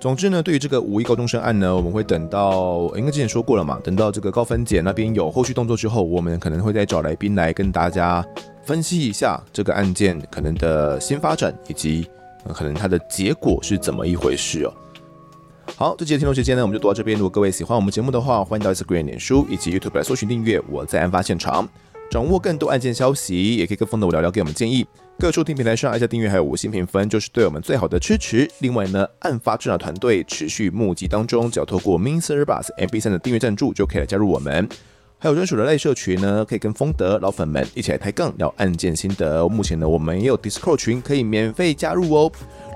[0.00, 8.24] 总之呢，对于这个五一高中生案呢，我们会等到，应该之前说过了嘛，等到这个高分检那边有后续动作之后，我们可能会再找来宾来跟大家。
[8.64, 12.06] 分析一下这个案件可能的新发展，以及
[12.52, 14.74] 可能它的结果是怎么一回事哦。
[15.74, 17.16] 好，这期的听众时间呢，我们就读到这边。
[17.16, 20.62] 如果各位喜欢我们节目的话，欢迎到 Instagram、脸书以及 YouTube 来搜寻订阅。
[20.68, 21.66] 我在案发现场，
[22.10, 24.86] 掌握更多案件消息，也可以跟风的我聊聊，给我们建议。
[25.20, 28.48] 各收听平台上按下订阅，还有五星评分，就是对我们最好的支持。
[28.60, 34.68] 另外呢，案发侦查团队持续募集当中，只要透过 m i n s e r Bus MP3 的订阅赞助，就可以来加入我们。
[35.18, 39.48] 还有专属的类社群呢，可以跟风德老粉们一起来抬杠聊案件心得。
[39.48, 42.30] 目前呢，我们也有 Discord 群可以免费加入哦。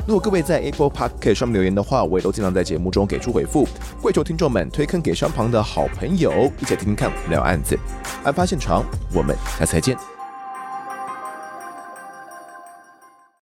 [0.08, 3.68] 如果各位在 Apple Podcast 上面留言的话，我也都尽量在节目中给出回复。
[4.00, 7.78] 跪求听众们推坑给身旁的好朋友，一起来听听看聊案子。
[8.24, 8.84] 案发现场，
[9.14, 10.11] 我们下次再见。